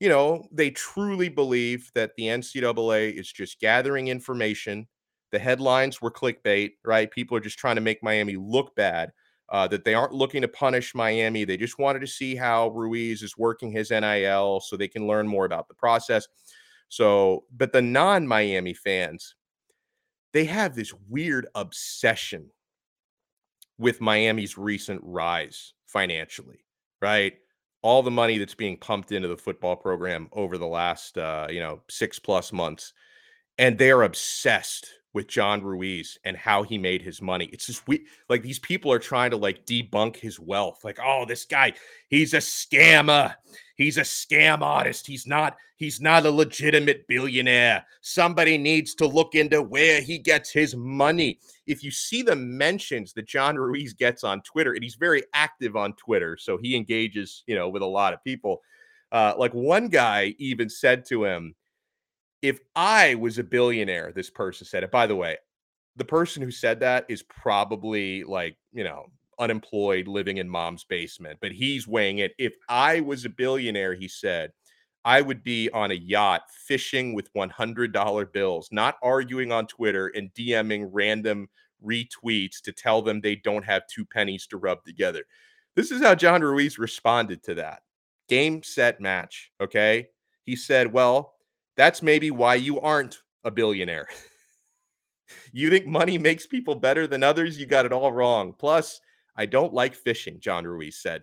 you 0.00 0.08
know, 0.08 0.46
they 0.52 0.70
truly 0.70 1.28
believe 1.28 1.90
that 1.94 2.12
the 2.16 2.24
NCAA 2.24 3.18
is 3.18 3.32
just 3.32 3.60
gathering 3.60 4.08
information. 4.08 4.86
The 5.32 5.38
headlines 5.38 6.02
were 6.02 6.10
clickbait, 6.10 6.72
right? 6.84 7.10
People 7.10 7.36
are 7.36 7.40
just 7.40 7.58
trying 7.58 7.76
to 7.76 7.80
make 7.80 8.02
Miami 8.02 8.36
look 8.36 8.74
bad. 8.76 9.12
Uh, 9.48 9.68
that 9.68 9.84
they 9.84 9.94
aren't 9.94 10.12
looking 10.12 10.42
to 10.42 10.48
punish 10.48 10.92
Miami. 10.92 11.44
They 11.44 11.56
just 11.56 11.78
wanted 11.78 12.00
to 12.00 12.08
see 12.08 12.34
how 12.34 12.70
Ruiz 12.70 13.22
is 13.22 13.38
working 13.38 13.70
his 13.70 13.92
NIL 13.92 14.58
so 14.58 14.76
they 14.76 14.88
can 14.88 15.06
learn 15.06 15.28
more 15.28 15.44
about 15.44 15.68
the 15.68 15.74
process. 15.74 16.26
So, 16.88 17.44
but 17.54 17.72
the 17.72 17.82
non 17.82 18.26
Miami 18.26 18.74
fans, 18.74 19.34
they 20.32 20.44
have 20.44 20.74
this 20.74 20.92
weird 21.08 21.46
obsession 21.54 22.50
with 23.78 24.00
Miami's 24.00 24.56
recent 24.56 25.00
rise 25.04 25.74
financially, 25.86 26.64
right? 27.02 27.34
all 27.86 28.02
the 28.02 28.10
money 28.10 28.36
that's 28.36 28.56
being 28.56 28.76
pumped 28.76 29.12
into 29.12 29.28
the 29.28 29.36
football 29.36 29.76
program 29.76 30.28
over 30.32 30.58
the 30.58 30.66
last 30.66 31.16
uh, 31.18 31.46
you 31.48 31.60
know 31.60 31.80
six 31.88 32.18
plus 32.18 32.52
months, 32.52 32.92
and 33.58 33.78
they 33.78 33.92
are 33.92 34.02
obsessed 34.02 34.88
with 35.16 35.28
John 35.28 35.62
Ruiz 35.62 36.18
and 36.26 36.36
how 36.36 36.62
he 36.62 36.76
made 36.76 37.00
his 37.00 37.22
money. 37.22 37.48
It's 37.50 37.64
just 37.64 37.88
we 37.88 38.06
like 38.28 38.42
these 38.42 38.58
people 38.58 38.92
are 38.92 38.98
trying 38.98 39.30
to 39.30 39.38
like 39.38 39.64
debunk 39.64 40.16
his 40.16 40.38
wealth. 40.38 40.84
Like, 40.84 40.98
oh, 41.02 41.24
this 41.26 41.46
guy, 41.46 41.72
he's 42.10 42.34
a 42.34 42.36
scammer. 42.36 43.34
He's 43.76 43.96
a 43.96 44.02
scam 44.02 44.60
artist. 44.60 45.06
He's 45.06 45.26
not 45.26 45.56
he's 45.76 46.02
not 46.02 46.26
a 46.26 46.30
legitimate 46.30 47.08
billionaire. 47.08 47.86
Somebody 48.02 48.58
needs 48.58 48.94
to 48.96 49.06
look 49.06 49.34
into 49.34 49.62
where 49.62 50.02
he 50.02 50.18
gets 50.18 50.52
his 50.52 50.76
money. 50.76 51.38
If 51.66 51.82
you 51.82 51.90
see 51.90 52.20
the 52.20 52.36
mentions 52.36 53.14
that 53.14 53.26
John 53.26 53.56
Ruiz 53.56 53.94
gets 53.94 54.22
on 54.22 54.42
Twitter, 54.42 54.74
and 54.74 54.84
he's 54.84 54.96
very 54.96 55.22
active 55.32 55.76
on 55.76 55.94
Twitter, 55.94 56.36
so 56.36 56.58
he 56.58 56.76
engages, 56.76 57.42
you 57.46 57.54
know, 57.54 57.70
with 57.70 57.80
a 57.80 57.86
lot 57.86 58.12
of 58.12 58.22
people. 58.22 58.60
Uh, 59.10 59.32
like 59.38 59.54
one 59.54 59.88
guy 59.88 60.34
even 60.38 60.68
said 60.68 61.06
to 61.06 61.24
him, 61.24 61.54
if 62.42 62.60
I 62.74 63.14
was 63.16 63.38
a 63.38 63.44
billionaire, 63.44 64.12
this 64.14 64.30
person 64.30 64.66
said 64.66 64.82
it. 64.82 64.90
By 64.90 65.06
the 65.06 65.16
way, 65.16 65.36
the 65.96 66.04
person 66.04 66.42
who 66.42 66.50
said 66.50 66.80
that 66.80 67.06
is 67.08 67.22
probably 67.22 68.24
like, 68.24 68.56
you 68.72 68.84
know, 68.84 69.06
unemployed 69.38 70.08
living 70.08 70.38
in 70.38 70.48
mom's 70.48 70.84
basement, 70.84 71.38
but 71.40 71.52
he's 71.52 71.86
weighing 71.86 72.18
it. 72.18 72.34
If 72.38 72.54
I 72.68 73.00
was 73.00 73.24
a 73.24 73.30
billionaire, 73.30 73.94
he 73.94 74.08
said, 74.08 74.52
I 75.04 75.20
would 75.20 75.44
be 75.44 75.70
on 75.70 75.92
a 75.92 75.94
yacht 75.94 76.42
fishing 76.50 77.14
with 77.14 77.32
$100 77.34 78.32
bills, 78.32 78.68
not 78.72 78.96
arguing 79.02 79.52
on 79.52 79.66
Twitter 79.66 80.08
and 80.08 80.32
DMing 80.34 80.88
random 80.90 81.48
retweets 81.84 82.60
to 82.62 82.72
tell 82.72 83.02
them 83.02 83.20
they 83.20 83.36
don't 83.36 83.64
have 83.64 83.86
two 83.86 84.04
pennies 84.04 84.46
to 84.48 84.56
rub 84.56 84.82
together. 84.84 85.24
This 85.76 85.90
is 85.90 86.02
how 86.02 86.14
John 86.14 86.42
Ruiz 86.42 86.78
responded 86.78 87.42
to 87.44 87.54
that. 87.54 87.82
Game, 88.28 88.62
set, 88.62 89.00
match. 89.00 89.52
Okay. 89.60 90.08
He 90.44 90.56
said, 90.56 90.92
Well, 90.92 91.35
that's 91.76 92.02
maybe 92.02 92.30
why 92.30 92.54
you 92.54 92.80
aren't 92.80 93.22
a 93.44 93.50
billionaire. 93.50 94.08
you 95.52 95.70
think 95.70 95.86
money 95.86 96.18
makes 96.18 96.46
people 96.46 96.74
better 96.74 97.06
than 97.06 97.22
others? 97.22 97.58
You 97.58 97.66
got 97.66 97.86
it 97.86 97.92
all 97.92 98.12
wrong. 98.12 98.54
Plus, 98.58 99.00
I 99.36 99.46
don't 99.46 99.74
like 99.74 99.94
fishing, 99.94 100.40
John 100.40 100.66
Ruiz 100.66 100.98
said. 101.00 101.22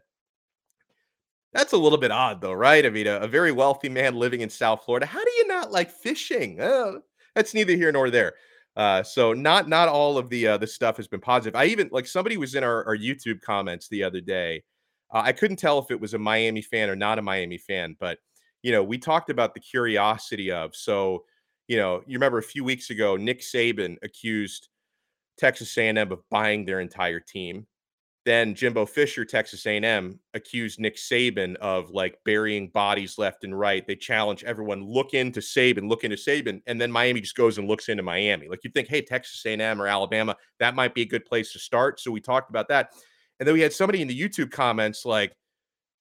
That's 1.54 1.74
a 1.74 1.78
little 1.78 2.00
bit 2.00 2.12
odd, 2.12 2.42
though, 2.42 2.54
right? 2.54 2.86
I 2.86 2.89
mean, 2.89 3.08
a, 3.08 3.18
a 3.18 3.28
very 3.28 3.52
wealthy 3.52 3.89
man 3.89 4.16
living 4.16 4.42
in 4.42 4.50
South 4.50 4.84
Florida. 4.86 5.06
How 5.06 5.24
do 5.24 5.32
you 5.38 5.48
not 5.48 5.72
like 5.72 5.92
fishing? 5.92 6.60
Uh, 6.60 6.94
that's 7.36 7.54
neither 7.54 7.76
here 7.76 7.92
nor 7.92 8.10
there. 8.10 8.34
Uh, 8.76 9.04
so 9.04 9.34
not 9.34 9.70
not 9.70 9.88
all 9.88 10.18
of 10.18 10.30
the 10.30 10.48
uh, 10.48 10.58
the 10.58 10.66
stuff 10.66 10.98
has 10.98 11.08
been 11.08 11.20
positive. 11.20 11.56
I 11.56 11.66
even 11.66 11.89
like 11.92 12.08
somebody 12.08 12.38
was 12.38 12.56
in 12.56 12.63
our, 12.63 12.84
our 12.86 12.98
YouTube 12.98 13.42
comments 13.42 13.88
the 13.88 14.04
other 14.04 14.20
day. 14.20 14.63
Uh, 15.12 15.22
I 15.24 15.32
couldn't 15.32 15.58
tell 15.58 15.78
if 15.78 15.92
it 15.92 16.02
was 16.02 16.16
a 16.16 16.20
Miami 16.20 16.63
fan 16.63 16.89
or 16.89 16.96
not 16.96 17.20
a 17.20 17.22
Miami 17.22 17.60
fan, 17.60 17.96
but 18.00 18.18
you 18.63 18.71
know, 18.71 18.84
we 18.84 18.97
talked 18.97 19.30
about 19.30 19.54
the 19.54 19.60
curiosity 19.60 20.52
of. 20.52 20.76
So, 20.76 21.26
you 21.67 21.78
know, 21.78 22.02
you 22.08 22.15
remember 22.15 22.39
a 22.39 22.43
few 22.43 22.63
weeks 22.63 22.89
ago, 22.89 23.15
Nick 23.15 23.41
Saban 23.41 23.97
accused 24.02 24.69
Texas 25.38 25.78
A&M 25.78 25.97
of 26.12 26.28
buying 26.30 26.65
their 26.65 26.80
entire 26.80 27.19
team. 27.19 27.67
Then 28.26 28.56
Jimbo 28.56 28.86
Fisher, 28.86 29.26
Texas 29.26 29.65
A&M, 29.65 30.17
accused 30.34 30.80
Nick 30.80 30.95
Saban 30.95 31.58
of 31.58 31.89
like 31.89 32.17
burying 32.23 32.69
bodies 32.69 33.17
left 33.17 33.43
and 33.43 33.58
right. 33.58 33.86
They 33.86 33.97
challenge 33.97 34.45
everyone, 34.45 34.82
look 34.82 35.13
into 35.13 35.41
Saban, 35.41 35.89
look 35.89 36.06
into 36.06 36.15
Saban, 36.15 36.62
and 36.65 36.80
then 36.80 36.89
Miami 36.89 37.19
just 37.19 37.36
goes 37.36 37.58
and 37.58 37.67
looks 37.67 37.89
into 37.89 38.02
Miami. 38.02 38.47
Like 38.47 38.63
you 38.63 38.71
think, 38.71 38.88
hey, 38.88 39.02
Texas 39.02 39.45
A&M 39.45 39.82
or 39.82 39.88
Alabama, 39.88 40.38
that 40.60 40.73
might 40.73 40.95
be 40.95 41.02
a 41.02 41.06
good 41.06 41.26
place 41.26 41.52
to 41.52 41.60
start. 41.60 41.99
So 41.99 42.12
we 42.12 42.21
talked 42.21 42.49
about 42.49 42.69
that, 42.69 42.93
and 43.41 43.47
then 43.47 43.54
we 43.56 43.62
had 43.62 43.73
somebody 43.73 44.02
in 44.02 44.08
the 44.08 44.17
YouTube 44.17 44.52
comments 44.52 45.04
like, 45.04 45.36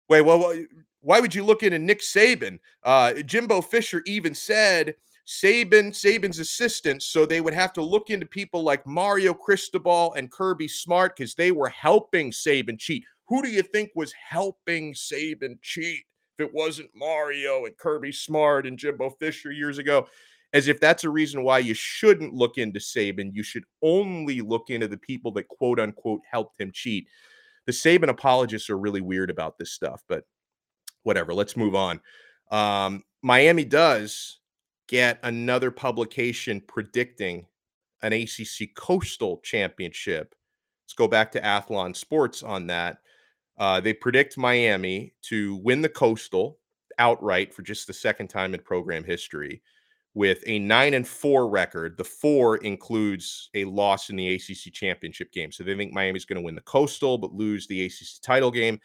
wait, 0.09 0.21
well, 0.21 0.55
why 1.03 1.21
would 1.21 1.35
you 1.35 1.45
look 1.45 1.63
into 1.63 1.79
Nick 1.79 2.01
Saban? 2.01 2.59
Uh, 2.83 3.15
Jimbo 3.15 3.61
Fisher 3.61 4.03
even 4.07 4.35
said 4.35 4.95
Saban, 5.27 5.91
Saban's 5.91 6.39
assistants, 6.39 7.07
so 7.07 7.27
they 7.27 7.41
would 7.41 7.55
have 7.55 7.73
to 7.75 7.83
look 7.83 8.11
into 8.11 8.27
people 8.27 8.63
like 8.63 8.87
Mario 8.87 9.35
Cristobal 9.35 10.15
and 10.15 10.31
Kirby 10.31 10.69
Smart 10.69 11.17
because 11.17 11.35
they 11.35 11.53
were 11.53 11.69
helping 11.69 12.31
Saban 12.31 12.79
cheat. 12.79 13.05
Who 13.29 13.43
do 13.43 13.49
you 13.49 13.63
think 13.63 13.91
was 13.95 14.13
helping 14.13 14.95
Saban 14.95 15.61
cheat? 15.61 16.05
If 16.39 16.47
it 16.47 16.55
wasn't 16.55 16.91
Mario 16.95 17.67
and 17.67 17.77
Kirby 17.77 18.13
Smart 18.13 18.67
and 18.67 18.79
Jimbo 18.79 19.11
Fisher 19.11 19.53
years 19.53 19.79
ago, 19.79 20.07
as 20.53 20.69
if 20.69 20.81
that's 20.81 21.05
a 21.05 21.11
reason 21.11 21.43
why 21.43 21.59
you 21.59 21.75
shouldn't 21.75 22.35
look 22.35 22.59
into 22.59 22.79
Saban. 22.79 23.31
You 23.33 23.43
should 23.43 23.65
only 23.83 24.41
look 24.41 24.71
into 24.71 24.89
the 24.89 24.99
people 24.99 25.33
that 25.33 25.49
quote 25.49 25.81
unquote 25.81 26.21
helped 26.31 26.61
him 26.61 26.71
cheat. 26.73 27.07
The 27.67 27.73
Saban 27.73 28.09
apologists 28.09 28.69
are 28.71 28.79
really 28.79 29.01
weird 29.01 29.31
about 29.31 29.57
this 29.57 29.73
stuff, 29.73 30.03
but 30.09 30.25
whatever. 31.03 31.35
Let's 31.35 31.57
move 31.57 31.75
on. 31.75 32.01
Um, 32.51 33.03
Miami 33.23 33.65
does 33.65 34.39
get 34.89 35.19
another 35.23 35.71
publication 35.71 36.61
predicting 36.67 37.47
an 38.03 38.13
ACC 38.13 38.75
Coastal 38.75 39.39
Championship. 39.39 40.35
Let's 40.85 40.95
go 40.95 41.09
back 41.09 41.33
to 41.33 41.41
Athlon 41.41 41.97
Sports 41.97 42.43
on 42.43 42.67
that. 42.67 42.99
Uh, 43.59 43.81
they 43.81 43.93
predict 43.93 44.37
Miami 44.37 45.15
to 45.23 45.57
win 45.57 45.83
the 45.83 45.89
Coastal 45.89 46.59
outright 46.99 47.55
for 47.55 47.63
just 47.63 47.87
the 47.87 47.93
second 47.93 48.29
time 48.29 48.55
in 48.55 48.61
program 48.61 49.05
history 49.05 49.63
with 50.15 50.43
a 50.47 50.59
nine 50.59 50.95
and 50.95 51.07
four 51.07 51.49
record. 51.49 51.97
The 51.97 52.05
four 52.05 52.59
includes 52.59 53.51
a 53.55 53.65
loss 53.65 54.11
in 54.11 54.17
the 54.17 54.35
ACC 54.35 54.73
championship 54.73 55.33
game. 55.33 55.53
So 55.53 55.65
they 55.65 55.77
think 55.77 55.93
Miami's 55.93 56.25
going 56.25 56.37
to 56.37 56.45
win 56.45 56.55
the 56.55 56.61
Coastal, 56.63 57.17
but 57.19 57.33
lose 57.33 57.67
the 57.67 57.87
ACC 57.87 58.21
title 58.23 58.51
game 58.51 58.79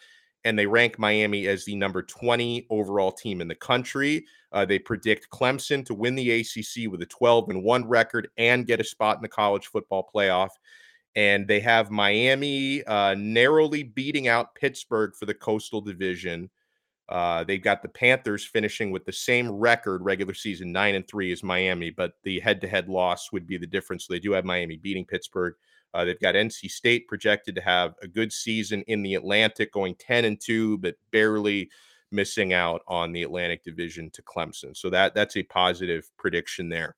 and 0.44 0.58
they 0.58 0.66
rank 0.66 0.98
Miami 0.98 1.48
as 1.48 1.66
the 1.66 1.76
number 1.76 2.02
20 2.02 2.68
overall 2.70 3.12
team 3.12 3.42
in 3.42 3.48
the 3.48 3.56
country. 3.56 4.26
Uh, 4.52 4.66
they 4.66 4.80
predict 4.80 5.30
Clemson 5.30 5.86
to 5.86 5.94
win 5.94 6.16
the 6.16 6.32
ACC 6.32 6.90
with 6.90 7.02
a 7.02 7.06
12 7.06 7.50
and 7.50 7.64
1 7.64 7.88
record 7.88 8.30
and 8.38 8.68
get 8.68 8.80
a 8.80 8.84
spot 8.84 9.18
in 9.18 9.22
the 9.22 9.28
college 9.28 9.68
football 9.68 10.10
playoff. 10.14 10.50
And 11.16 11.48
they 11.48 11.60
have 11.62 11.90
Miami 11.90 12.84
uh, 12.84 13.16
narrowly 13.18 13.84
beating 13.84 14.28
out 14.28 14.56
Pittsburgh 14.56 15.14
for 15.16 15.26
the 15.26 15.34
Coastal 15.34 15.82
Division. 15.82 16.50
Uh, 17.10 17.44
they've 17.44 17.64
got 17.64 17.82
the 17.82 17.90
Panthers 17.90 18.46
finishing 18.46 18.92
with 18.92 19.06
the 19.06 19.14
same 19.14 19.50
record, 19.50 20.04
regular 20.04 20.34
season 20.34 20.72
nine 20.72 20.96
and 20.96 21.08
three 21.08 21.32
as 21.32 21.42
Miami, 21.42 21.90
but 21.90 22.14
the 22.24 22.40
head-to-head 22.40 22.90
loss 22.90 23.32
would 23.32 23.48
be 23.48 23.58
the 23.58 23.66
difference. 23.66 24.06
So 24.06 24.14
they 24.14 24.20
do 24.20 24.34
have 24.34 24.46
Miami 24.46 24.78
beating 24.78 25.06
Pittsburgh. 25.06 25.56
Uh, 25.94 26.06
they've 26.06 26.20
got 26.20 26.36
NC 26.36 26.70
State 26.70 27.08
projected 27.08 27.56
to 27.56 27.62
have 27.62 27.96
a 28.02 28.08
good 28.08 28.32
season 28.32 28.84
in 28.88 29.02
the 29.02 29.16
Atlantic, 29.16 29.72
going 29.72 29.96
10 29.96 30.26
and 30.26 30.40
2, 30.40 30.78
but 30.80 30.96
barely 31.12 31.70
missing 32.12 32.54
out 32.54 32.82
on 32.88 33.12
the 33.12 33.24
Atlantic 33.24 33.64
Division 33.64 34.10
to 34.12 34.22
Clemson. 34.22 34.76
So 34.76 34.90
that 34.90 35.14
that's 35.14 35.38
a 35.38 35.44
positive 35.44 36.10
prediction 36.18 36.70
there. 36.70 36.96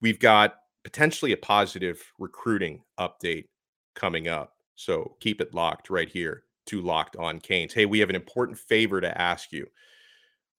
We've 0.00 0.18
got 0.18 0.56
potentially 0.84 1.32
a 1.32 1.36
positive 1.36 2.02
recruiting 2.18 2.82
update 2.98 3.46
coming 3.94 4.28
up. 4.28 4.54
So 4.76 5.16
keep 5.20 5.40
it 5.40 5.54
locked 5.54 5.90
right 5.90 6.08
here 6.08 6.44
to 6.66 6.80
Locked 6.80 7.16
On 7.16 7.40
Canes. 7.40 7.72
Hey, 7.72 7.86
we 7.86 7.98
have 7.98 8.10
an 8.10 8.16
important 8.16 8.58
favor 8.58 9.00
to 9.00 9.20
ask 9.20 9.52
you 9.52 9.66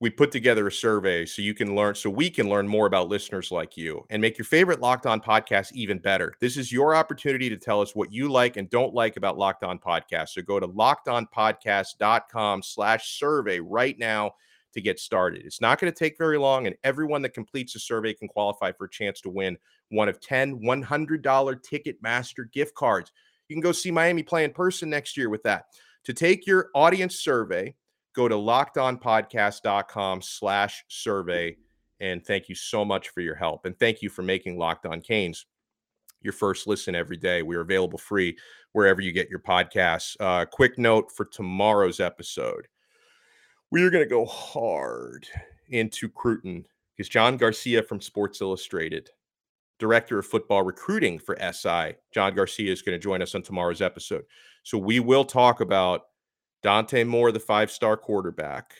we 0.01 0.09
put 0.09 0.31
together 0.31 0.67
a 0.67 0.71
survey 0.71 1.25
so 1.25 1.41
you 1.41 1.53
can 1.53 1.75
learn 1.75 1.93
so 1.93 2.09
we 2.09 2.29
can 2.29 2.47
learn 2.47 2.67
more 2.67 2.85
about 2.85 3.09
listeners 3.09 3.51
like 3.51 3.75
you 3.75 4.05
and 4.09 4.21
make 4.21 4.37
your 4.37 4.45
favorite 4.45 4.79
locked 4.79 5.05
on 5.05 5.19
podcast 5.19 5.73
even 5.73 5.99
better. 5.99 6.33
This 6.39 6.55
is 6.55 6.71
your 6.71 6.95
opportunity 6.95 7.49
to 7.49 7.57
tell 7.57 7.81
us 7.81 7.95
what 7.95 8.11
you 8.11 8.31
like 8.31 8.55
and 8.55 8.69
don't 8.69 8.93
like 8.93 9.17
about 9.17 9.37
locked 9.37 9.63
on 9.63 9.77
podcast 9.77 10.29
so 10.29 10.41
go 10.41 10.59
to 10.59 10.67
lockedonpodcast.com 10.67 12.63
slash 12.63 13.19
survey 13.19 13.59
right 13.59 13.99
now 13.99 14.31
to 14.73 14.81
get 14.81 14.99
started. 14.99 15.45
It's 15.45 15.61
not 15.61 15.79
going 15.79 15.91
to 15.91 15.97
take 15.97 16.17
very 16.17 16.37
long 16.37 16.67
and 16.67 16.75
everyone 16.83 17.21
that 17.23 17.33
completes 17.33 17.73
the 17.73 17.79
survey 17.79 18.13
can 18.13 18.27
qualify 18.27 18.71
for 18.71 18.85
a 18.85 18.89
chance 18.89 19.19
to 19.21 19.29
win 19.29 19.57
one 19.89 20.07
of 20.07 20.21
10 20.21 20.61
$100 20.61 21.21
ticketmaster 21.23 22.51
gift 22.53 22.73
cards. 22.75 23.11
You 23.49 23.55
can 23.55 23.61
go 23.61 23.71
see 23.71 23.91
miami 23.91 24.23
play 24.23 24.43
in 24.45 24.51
person 24.51 24.89
next 24.89 25.17
year 25.17 25.29
with 25.29 25.43
that. 25.43 25.65
To 26.05 26.13
take 26.13 26.47
your 26.47 26.69
audience 26.73 27.19
survey 27.19 27.75
go 28.19 28.27
to 28.27 28.35
lockedonpodcast.com 28.35 30.21
slash 30.21 30.83
survey. 30.89 31.55
And 32.01 32.25
thank 32.25 32.49
you 32.49 32.55
so 32.55 32.83
much 32.83 33.09
for 33.09 33.21
your 33.21 33.35
help. 33.35 33.65
And 33.65 33.77
thank 33.79 34.01
you 34.01 34.09
for 34.09 34.23
making 34.23 34.57
Locked 34.57 34.85
On 34.85 34.99
Canes 34.99 35.45
your 36.21 36.33
first 36.33 36.67
listen 36.67 36.95
every 36.95 37.15
day. 37.15 37.43
We 37.43 37.55
are 37.55 37.61
available 37.61 37.97
free 37.97 38.37
wherever 38.73 38.99
you 38.99 39.13
get 39.13 39.29
your 39.29 39.39
podcasts. 39.39 40.17
Uh, 40.19 40.45
quick 40.45 40.77
note 40.77 41.11
for 41.15 41.25
tomorrow's 41.25 42.01
episode 42.01 42.67
we 43.71 43.83
are 43.83 43.89
going 43.89 44.03
to 44.03 44.09
go 44.09 44.25
hard 44.25 45.27
into 45.69 46.09
Cruton 46.09 46.65
because 46.95 47.07
John 47.07 47.37
Garcia 47.37 47.83
from 47.83 48.01
Sports 48.01 48.41
Illustrated, 48.41 49.09
director 49.77 50.19
of 50.19 50.25
football 50.25 50.63
recruiting 50.63 51.19
for 51.19 51.37
SI, 51.39 51.95
John 52.11 52.33
Garcia 52.33 52.71
is 52.71 52.81
going 52.81 52.97
to 52.97 53.03
join 53.03 53.21
us 53.21 53.35
on 53.35 53.43
tomorrow's 53.43 53.81
episode. 53.81 54.23
So 54.63 54.77
we 54.77 54.99
will 54.99 55.23
talk 55.23 55.61
about 55.61 56.01
Dante 56.61 57.03
Moore, 57.03 57.31
the 57.31 57.39
five 57.39 57.71
star 57.71 57.95
quarterback. 57.97 58.73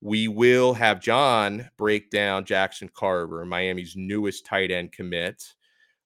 We 0.00 0.28
will 0.28 0.74
have 0.74 1.00
John 1.00 1.70
break 1.78 2.10
down 2.10 2.44
Jackson 2.44 2.90
Carver, 2.94 3.44
Miami's 3.46 3.94
newest 3.96 4.44
tight 4.44 4.70
end 4.70 4.92
commit. 4.92 5.54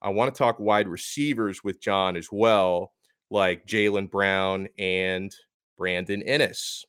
I 0.01 0.11
want 0.11 0.33
to 0.33 0.39
talk 0.39 0.59
wide 0.59 0.89
receivers 0.89 1.63
with 1.65 1.81
John 1.81 2.17
as 2.17 2.29
well, 2.31 2.93
like 3.31 3.67
Jalen 3.67 4.11
Brown 4.11 4.69
and 4.79 5.35
Brandon 5.77 6.23
Inniss. 6.27 6.85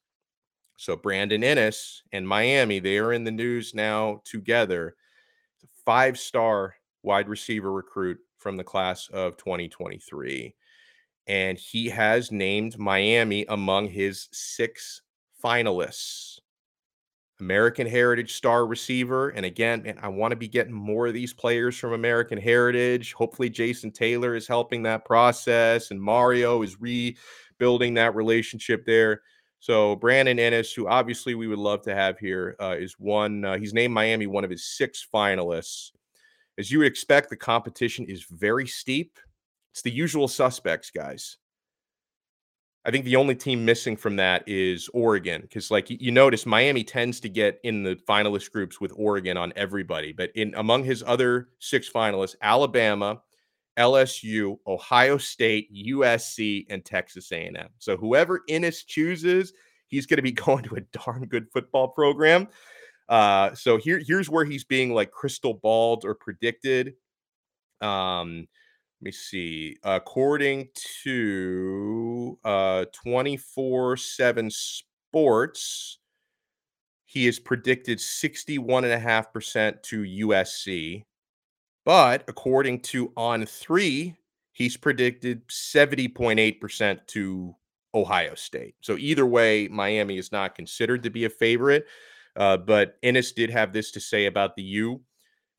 So, 0.78 0.96
Brandon 0.96 1.42
Inniss 1.42 2.02
and 2.12 2.28
Miami, 2.28 2.80
they 2.80 2.98
are 2.98 3.14
in 3.14 3.24
the 3.24 3.32
news 3.32 3.74
now 3.74 4.22
together. 4.24 4.96
Five 5.86 6.18
star 6.18 6.76
wide 7.04 7.28
receiver 7.28 7.72
recruit 7.72 8.20
from 8.38 8.58
the 8.58 8.64
class 8.64 9.08
of 9.10 9.38
2023. 9.38 10.56
And 11.28 11.58
he 11.58 11.90
has 11.90 12.32
named 12.32 12.78
Miami 12.78 13.46
among 13.48 13.88
his 13.88 14.28
six 14.32 15.02
finalists. 15.44 16.40
American 17.42 17.88
Heritage 17.88 18.34
star 18.34 18.68
receiver. 18.68 19.30
And 19.30 19.46
again, 19.46 19.82
man, 19.82 19.98
I 20.02 20.08
want 20.08 20.32
to 20.32 20.36
be 20.36 20.48
getting 20.48 20.74
more 20.74 21.08
of 21.08 21.14
these 21.14 21.34
players 21.34 21.76
from 21.76 21.94
American 21.94 22.38
Heritage. 22.38 23.14
Hopefully, 23.14 23.50
Jason 23.50 23.92
Taylor 23.92 24.36
is 24.36 24.48
helping 24.48 24.84
that 24.84 25.06
process 25.06 25.90
and 25.90 26.00
Mario 26.00 26.62
is 26.62 26.80
rebuilding 26.80 27.96
that 27.96 28.16
relationship 28.16 28.86
there. 28.86 29.22
So, 29.60 29.96
Brandon 29.96 30.38
Inniss, 30.38 30.74
who 30.74 30.88
obviously 30.88 31.36
we 31.36 31.48
would 31.48 31.60
love 31.60 31.82
to 31.84 31.96
have 31.96 32.18
here, 32.18 32.56
uh, 32.60 32.76
is 32.80 32.94
one. 33.00 33.44
Uh, 33.44 33.58
he's 33.58 33.74
named 33.74 33.94
Miami 33.94 34.28
one 34.28 34.44
of 34.44 34.50
his 34.50 34.66
six 34.66 35.06
finalists. 35.14 35.92
As 36.58 36.72
you 36.72 36.80
would 36.80 36.88
expect, 36.88 37.30
the 37.30 37.38
competition 37.38 38.06
is 38.06 38.26
very 38.30 38.68
steep. 38.68 39.20
It's 39.72 39.82
the 39.82 39.92
usual 39.92 40.28
suspects, 40.28 40.92
guys. 40.92 41.38
I 42.84 42.90
think 42.90 43.06
the 43.06 43.16
only 43.16 43.36
team 43.36 43.64
missing 43.64 43.96
from 43.96 44.16
that 44.16 44.44
is 44.48 44.90
Oregon 44.94 45.42
because, 45.42 45.70
like 45.70 45.90
you 45.90 46.12
notice, 46.12 46.48
Miami 46.48 46.84
tends 46.84 47.20
to 47.20 47.30
get 47.30 47.60
in 47.64 47.84
the 47.84 47.96
finalist 48.10 48.52
groups 48.52 48.82
with 48.82 48.92
Oregon 48.96 49.38
on 49.38 49.54
everybody. 49.56 50.14
But 50.14 50.32
in 50.34 50.54
among 50.56 50.84
his 50.84 51.04
other 51.06 51.50
six 51.60 51.90
finalists, 51.90 52.36
Alabama, 52.42 53.22
LSU, 53.78 54.58
Ohio 54.66 55.18
State, 55.18 55.72
USC, 55.74 56.66
and 56.70 56.84
Texas 56.84 57.32
A&M. 57.32 57.70
So 57.78 57.98
whoever 57.98 58.42
Inniss 58.50 58.86
chooses, 58.86 59.54
he's 59.88 60.08
going 60.08 60.18
to 60.18 60.24
be 60.24 60.32
going 60.32 60.64
to 60.64 60.76
a 60.76 60.82
darn 60.82 61.26
good 61.26 61.48
football 61.54 61.90
program. 61.90 62.48
Uh, 63.10 63.54
so 63.54 63.78
here, 63.78 64.02
here's 64.06 64.30
where 64.30 64.46
he's 64.46 64.64
being 64.64 64.94
like 64.94 65.12
crystal 65.12 65.54
balled 65.54 66.04
or 66.04 66.16
predicted. 66.16 66.94
Um, 67.82 68.48
let 69.02 69.06
me 69.06 69.12
see. 69.12 69.78
According 69.84 70.70
to 71.04 72.38
uh 72.44 72.86
24/7 72.94 74.52
Sports, 74.52 75.98
he 77.06 77.28
is 77.28 77.40
predicted 77.40 78.00
61.5% 78.00 79.82
to 79.84 80.04
USC. 80.04 81.04
But 81.84 82.24
according 82.28 82.82
to 82.82 83.10
On3, 83.18 84.16
he's 84.52 84.78
predicted 84.78 85.42
70.8% 85.50 87.08
to 87.08 87.56
Ohio 87.96 88.36
State. 88.36 88.76
So 88.82 88.98
either 88.98 89.26
way, 89.26 89.68
Miami 89.68 90.18
is 90.18 90.32
not 90.32 90.56
considered 90.56 91.04
to 91.04 91.10
be 91.10 91.26
a 91.26 91.30
favorite. 91.30 91.86
Uh, 92.36 92.58
but 92.58 93.02
Inniss 93.02 93.36
did 93.36 93.50
have 93.50 93.74
this 93.74 93.92
to 93.92 94.00
say 94.00 94.28
about 94.28 94.56
the 94.56 94.64
U. 94.64 95.02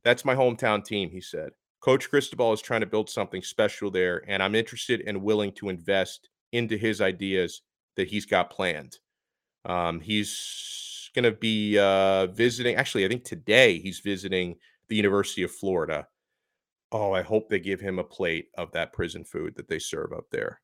That's 0.04 0.24
my 0.24 0.34
hometown 0.34 0.84
team, 0.84 1.10
he 1.10 1.20
said. 1.20 1.50
Coach 1.82 2.08
Cristobal 2.08 2.52
is 2.52 2.62
trying 2.62 2.80
to 2.80 2.86
build 2.86 3.10
something 3.10 3.42
special 3.42 3.90
there, 3.90 4.22
and 4.28 4.40
I'm 4.40 4.54
interested 4.54 5.02
and 5.04 5.22
willing 5.22 5.50
to 5.54 5.68
invest 5.68 6.30
into 6.52 6.76
his 6.76 7.00
ideas 7.00 7.62
that 7.96 8.08
he's 8.08 8.24
got 8.24 8.50
planned. 8.50 8.98
Um, 9.64 10.00
he's 10.00 11.10
going 11.14 11.24
to 11.24 11.32
be 11.32 11.78
uh, 11.78 12.26
visiting. 12.28 12.76
Actually, 12.76 13.04
I 13.04 13.08
think 13.08 13.24
today 13.24 13.80
he's 13.80 13.98
visiting 13.98 14.56
the 14.88 14.96
University 14.96 15.42
of 15.42 15.50
Florida. 15.50 16.06
Oh, 16.92 17.12
I 17.12 17.22
hope 17.22 17.48
they 17.48 17.58
give 17.58 17.80
him 17.80 17.98
a 17.98 18.04
plate 18.04 18.48
of 18.56 18.70
that 18.72 18.92
prison 18.92 19.24
food 19.24 19.56
that 19.56 19.66
they 19.66 19.80
serve 19.80 20.12
up 20.12 20.26
there, 20.30 20.60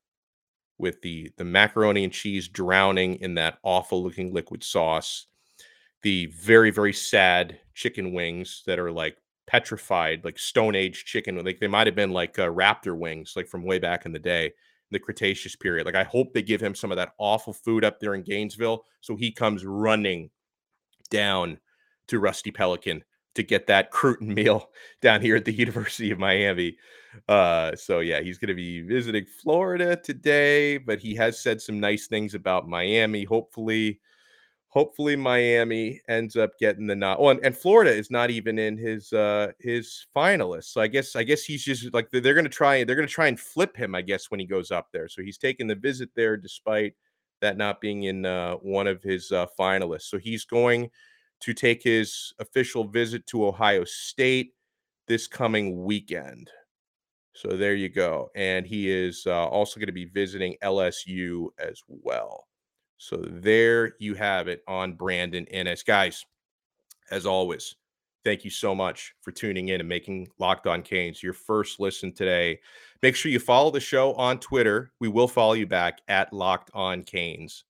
with 0.77 1.01
the 1.01 1.31
the 1.37 1.43
macaroni 1.43 2.05
and 2.05 2.13
cheese 2.13 2.47
drowning 2.47 3.15
in 3.15 3.33
that 3.35 3.59
awful 3.63 4.01
looking 4.01 4.33
liquid 4.33 4.63
sauce. 4.63 5.25
The 6.01 6.27
very 6.27 6.71
very 6.71 6.93
sad 6.93 7.59
chicken 7.73 8.13
wings 8.13 8.63
that 8.67 8.79
are 8.79 8.91
like 8.91 9.17
petrified, 9.49 10.23
like 10.23 10.37
Stone 10.37 10.75
Age 10.75 11.05
chicken. 11.05 11.43
Like 11.43 11.59
they 11.59 11.67
might 11.67 11.87
have 11.87 11.95
been 11.95 12.11
like 12.11 12.37
uh, 12.37 12.47
raptor 12.47 12.95
wings, 12.95 13.33
like 13.35 13.47
from 13.47 13.63
way 13.63 13.79
back 13.79 14.05
in 14.05 14.13
the 14.13 14.19
day, 14.19 14.53
the 14.91 14.99
Cretaceous 14.99 15.55
period. 15.55 15.87
Like 15.87 15.95
I 15.95 16.03
hope 16.03 16.33
they 16.33 16.43
give 16.43 16.61
him 16.61 16.75
some 16.75 16.91
of 16.91 16.97
that 16.97 17.13
awful 17.17 17.53
food 17.53 17.83
up 17.83 17.99
there 17.99 18.13
in 18.13 18.21
Gainesville, 18.21 18.85
so 19.01 19.15
he 19.15 19.31
comes 19.31 19.65
running 19.65 20.29
down 21.09 21.57
to 22.09 22.19
Rusty 22.19 22.51
Pelican 22.51 23.03
to 23.33 23.41
get 23.41 23.65
that 23.67 23.91
crouton 23.91 24.35
meal 24.35 24.69
down 25.01 25.19
here 25.21 25.35
at 25.35 25.45
the 25.45 25.53
University 25.53 26.11
of 26.11 26.19
Miami. 26.19 26.77
Uh, 27.27 27.75
so 27.75 28.01
yeah, 28.01 28.21
he's 28.21 28.37
going 28.37 28.49
to 28.49 28.53
be 28.53 28.81
visiting 28.81 29.25
Florida 29.25 29.95
today, 29.95 30.77
but 30.77 30.99
he 30.99 31.15
has 31.15 31.39
said 31.39 31.59
some 31.59 31.79
nice 31.79 32.05
things 32.05 32.35
about 32.35 32.69
Miami. 32.69 33.23
Hopefully, 33.23 33.99
hopefully 34.69 35.15
Miami 35.15 35.99
ends 36.07 36.35
up 36.35 36.51
getting 36.59 36.87
the 36.87 36.95
nod. 36.95 37.17
Oh, 37.19 37.29
and, 37.29 37.39
and, 37.43 37.57
Florida 37.57 37.91
is 37.91 38.09
not 38.11 38.29
even 38.29 38.57
in 38.57 38.77
his 38.77 39.11
uh 39.13 39.51
his 39.59 40.07
finalists. 40.15 40.65
So 40.65 40.81
I 40.81 40.87
guess 40.87 41.15
I 41.15 41.23
guess 41.23 41.43
he's 41.43 41.63
just 41.63 41.93
like 41.93 42.09
they're 42.11 42.33
gonna 42.33 42.49
try 42.49 42.83
they're 42.83 42.95
gonna 42.95 43.07
try 43.07 43.27
and 43.27 43.39
flip 43.39 43.75
him, 43.75 43.95
I 43.95 44.01
guess, 44.01 44.29
when 44.29 44.39
he 44.39 44.45
goes 44.45 44.71
up 44.71 44.87
there. 44.93 45.07
So 45.09 45.21
he's 45.21 45.37
taking 45.37 45.67
the 45.67 45.75
visit 45.75 46.09
there 46.15 46.37
despite 46.37 46.93
that 47.41 47.57
not 47.57 47.81
being 47.81 48.03
in 48.03 48.25
uh, 48.25 48.55
one 48.55 48.87
of 48.87 49.01
his 49.01 49.31
uh, 49.31 49.47
finalists. 49.59 50.03
So 50.03 50.17
he's 50.17 50.45
going 50.45 50.89
to 51.41 51.53
take 51.53 51.83
his 51.83 52.33
official 52.39 52.85
visit 52.85 53.25
to 53.27 53.47
Ohio 53.47 53.85
State 53.85 54.53
this 55.07 55.27
coming 55.27 55.83
weekend. 55.83 56.49
So 57.33 57.55
there 57.55 57.75
you 57.75 57.87
go. 57.89 58.29
And 58.35 58.65
he 58.65 58.91
is 58.91 59.23
uh, 59.25 59.47
also 59.47 59.79
going 59.79 59.87
to 59.87 59.93
be 59.93 60.05
visiting 60.05 60.57
LSU 60.61 61.47
as 61.57 61.81
well. 61.87 62.45
So 62.99 63.23
there 63.25 63.95
you 63.97 64.13
have 64.15 64.49
it 64.49 64.61
on 64.67 64.93
Brandon 64.93 65.47
Inniss. 65.53 65.85
Guys, 65.85 66.25
as 67.09 67.25
always, 67.25 67.75
thank 68.25 68.43
you 68.43 68.51
so 68.51 68.75
much 68.75 69.15
for 69.21 69.31
tuning 69.31 69.69
in 69.69 69.79
and 69.79 69.87
making 69.87 70.27
Locked 70.37 70.67
On 70.67 70.81
Canes 70.81 71.23
your 71.23 71.31
first 71.31 71.79
listen 71.79 72.11
today. 72.11 72.59
Make 73.01 73.15
sure 73.15 73.31
you 73.31 73.39
follow 73.39 73.71
the 73.71 73.79
show 73.79 74.13
on 74.15 74.37
Twitter. 74.41 74.91
We 74.99 75.07
will 75.07 75.29
follow 75.29 75.53
you 75.53 75.65
back 75.65 75.99
at 76.09 76.33
Locked 76.33 76.71
On 76.73 77.01
Canes. 77.03 77.63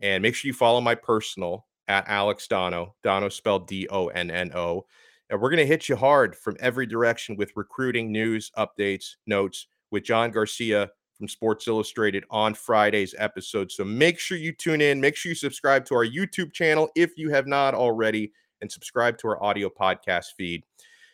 And 0.00 0.22
make 0.22 0.34
sure 0.34 0.48
you 0.48 0.54
follow 0.54 0.82
my 0.82 0.94
personal 0.94 1.64
at 1.88 2.06
Alex 2.06 2.46
Donno, 2.46 2.94
Donno 3.02 3.30
spelled 3.30 3.66
D 3.66 3.88
O 3.90 4.08
N 4.08 4.30
N 4.30 4.52
O. 4.54 4.84
And 5.30 5.40
we're 5.40 5.50
going 5.50 5.58
to 5.60 5.66
hit 5.66 5.88
you 5.88 5.96
hard 5.96 6.36
from 6.36 6.58
every 6.60 6.84
direction 6.84 7.36
with 7.36 7.56
recruiting 7.56 8.12
news, 8.12 8.50
updates, 8.58 9.16
notes 9.26 9.66
with 9.90 10.04
John 10.04 10.30
Garcia 10.30 10.90
from 11.16 11.28
Sports 11.28 11.68
Illustrated 11.68 12.24
on 12.30 12.54
Friday's 12.54 13.14
episode. 13.18 13.70
So 13.70 13.84
make 13.84 14.18
sure 14.18 14.36
you 14.36 14.52
tune 14.52 14.80
in. 14.80 15.00
Make 15.00 15.16
sure 15.16 15.30
you 15.30 15.36
subscribe 15.36 15.84
to 15.86 15.94
our 15.94 16.06
YouTube 16.06 16.52
channel 16.52 16.90
if 16.94 17.16
you 17.16 17.30
have 17.30 17.46
not 17.46 17.74
already, 17.74 18.32
and 18.60 18.70
subscribe 18.70 19.18
to 19.18 19.28
our 19.28 19.42
audio 19.42 19.68
podcast 19.68 20.34
feed. 20.36 20.64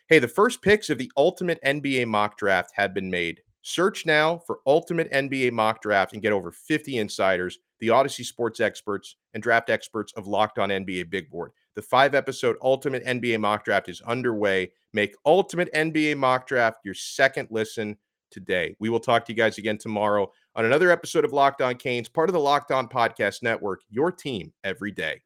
Hey, 0.08 0.18
the 0.18 0.28
first 0.28 0.62
picks 0.62 0.90
of 0.90 0.98
the 0.98 1.10
Ultimate 1.16 1.60
NBA 1.64 2.06
mock 2.06 2.36
draft 2.36 2.72
have 2.74 2.94
been 2.94 3.10
made. 3.10 3.42
Search 3.62 4.06
now 4.06 4.38
for 4.38 4.60
Ultimate 4.66 5.10
NBA 5.12 5.52
mock 5.52 5.82
draft 5.82 6.14
and 6.14 6.22
get 6.22 6.32
over 6.32 6.50
50 6.50 6.98
insiders, 6.98 7.58
the 7.78 7.90
Odyssey 7.90 8.24
sports 8.24 8.58
experts, 8.58 9.16
and 9.34 9.42
draft 9.42 9.68
experts 9.68 10.12
of 10.14 10.26
Locked 10.26 10.58
On 10.58 10.70
NBA 10.70 11.10
Big 11.10 11.30
Board. 11.30 11.52
The 11.76 11.82
five 11.82 12.14
episode 12.14 12.56
Ultimate 12.62 13.04
NBA 13.04 13.38
mock 13.38 13.64
draft 13.64 13.88
is 13.88 14.00
underway. 14.00 14.72
Make 14.92 15.14
Ultimate 15.24 15.72
NBA 15.72 16.16
mock 16.16 16.46
draft 16.46 16.78
your 16.84 16.94
second 16.94 17.48
listen 17.50 17.96
today. 18.30 18.74
We 18.78 18.88
will 18.88 19.00
talk 19.00 19.24
to 19.26 19.32
you 19.32 19.36
guys 19.36 19.58
again 19.58 19.78
tomorrow 19.78 20.30
on 20.54 20.64
another 20.64 20.90
episode 20.90 21.24
of 21.24 21.32
Locked 21.32 21.62
On 21.62 21.74
Canes, 21.76 22.08
part 22.08 22.28
of 22.28 22.32
the 22.32 22.40
Locked 22.40 22.72
On 22.72 22.88
Podcast 22.88 23.42
Network, 23.42 23.82
your 23.90 24.10
team 24.10 24.52
every 24.64 24.90
day. 24.90 25.20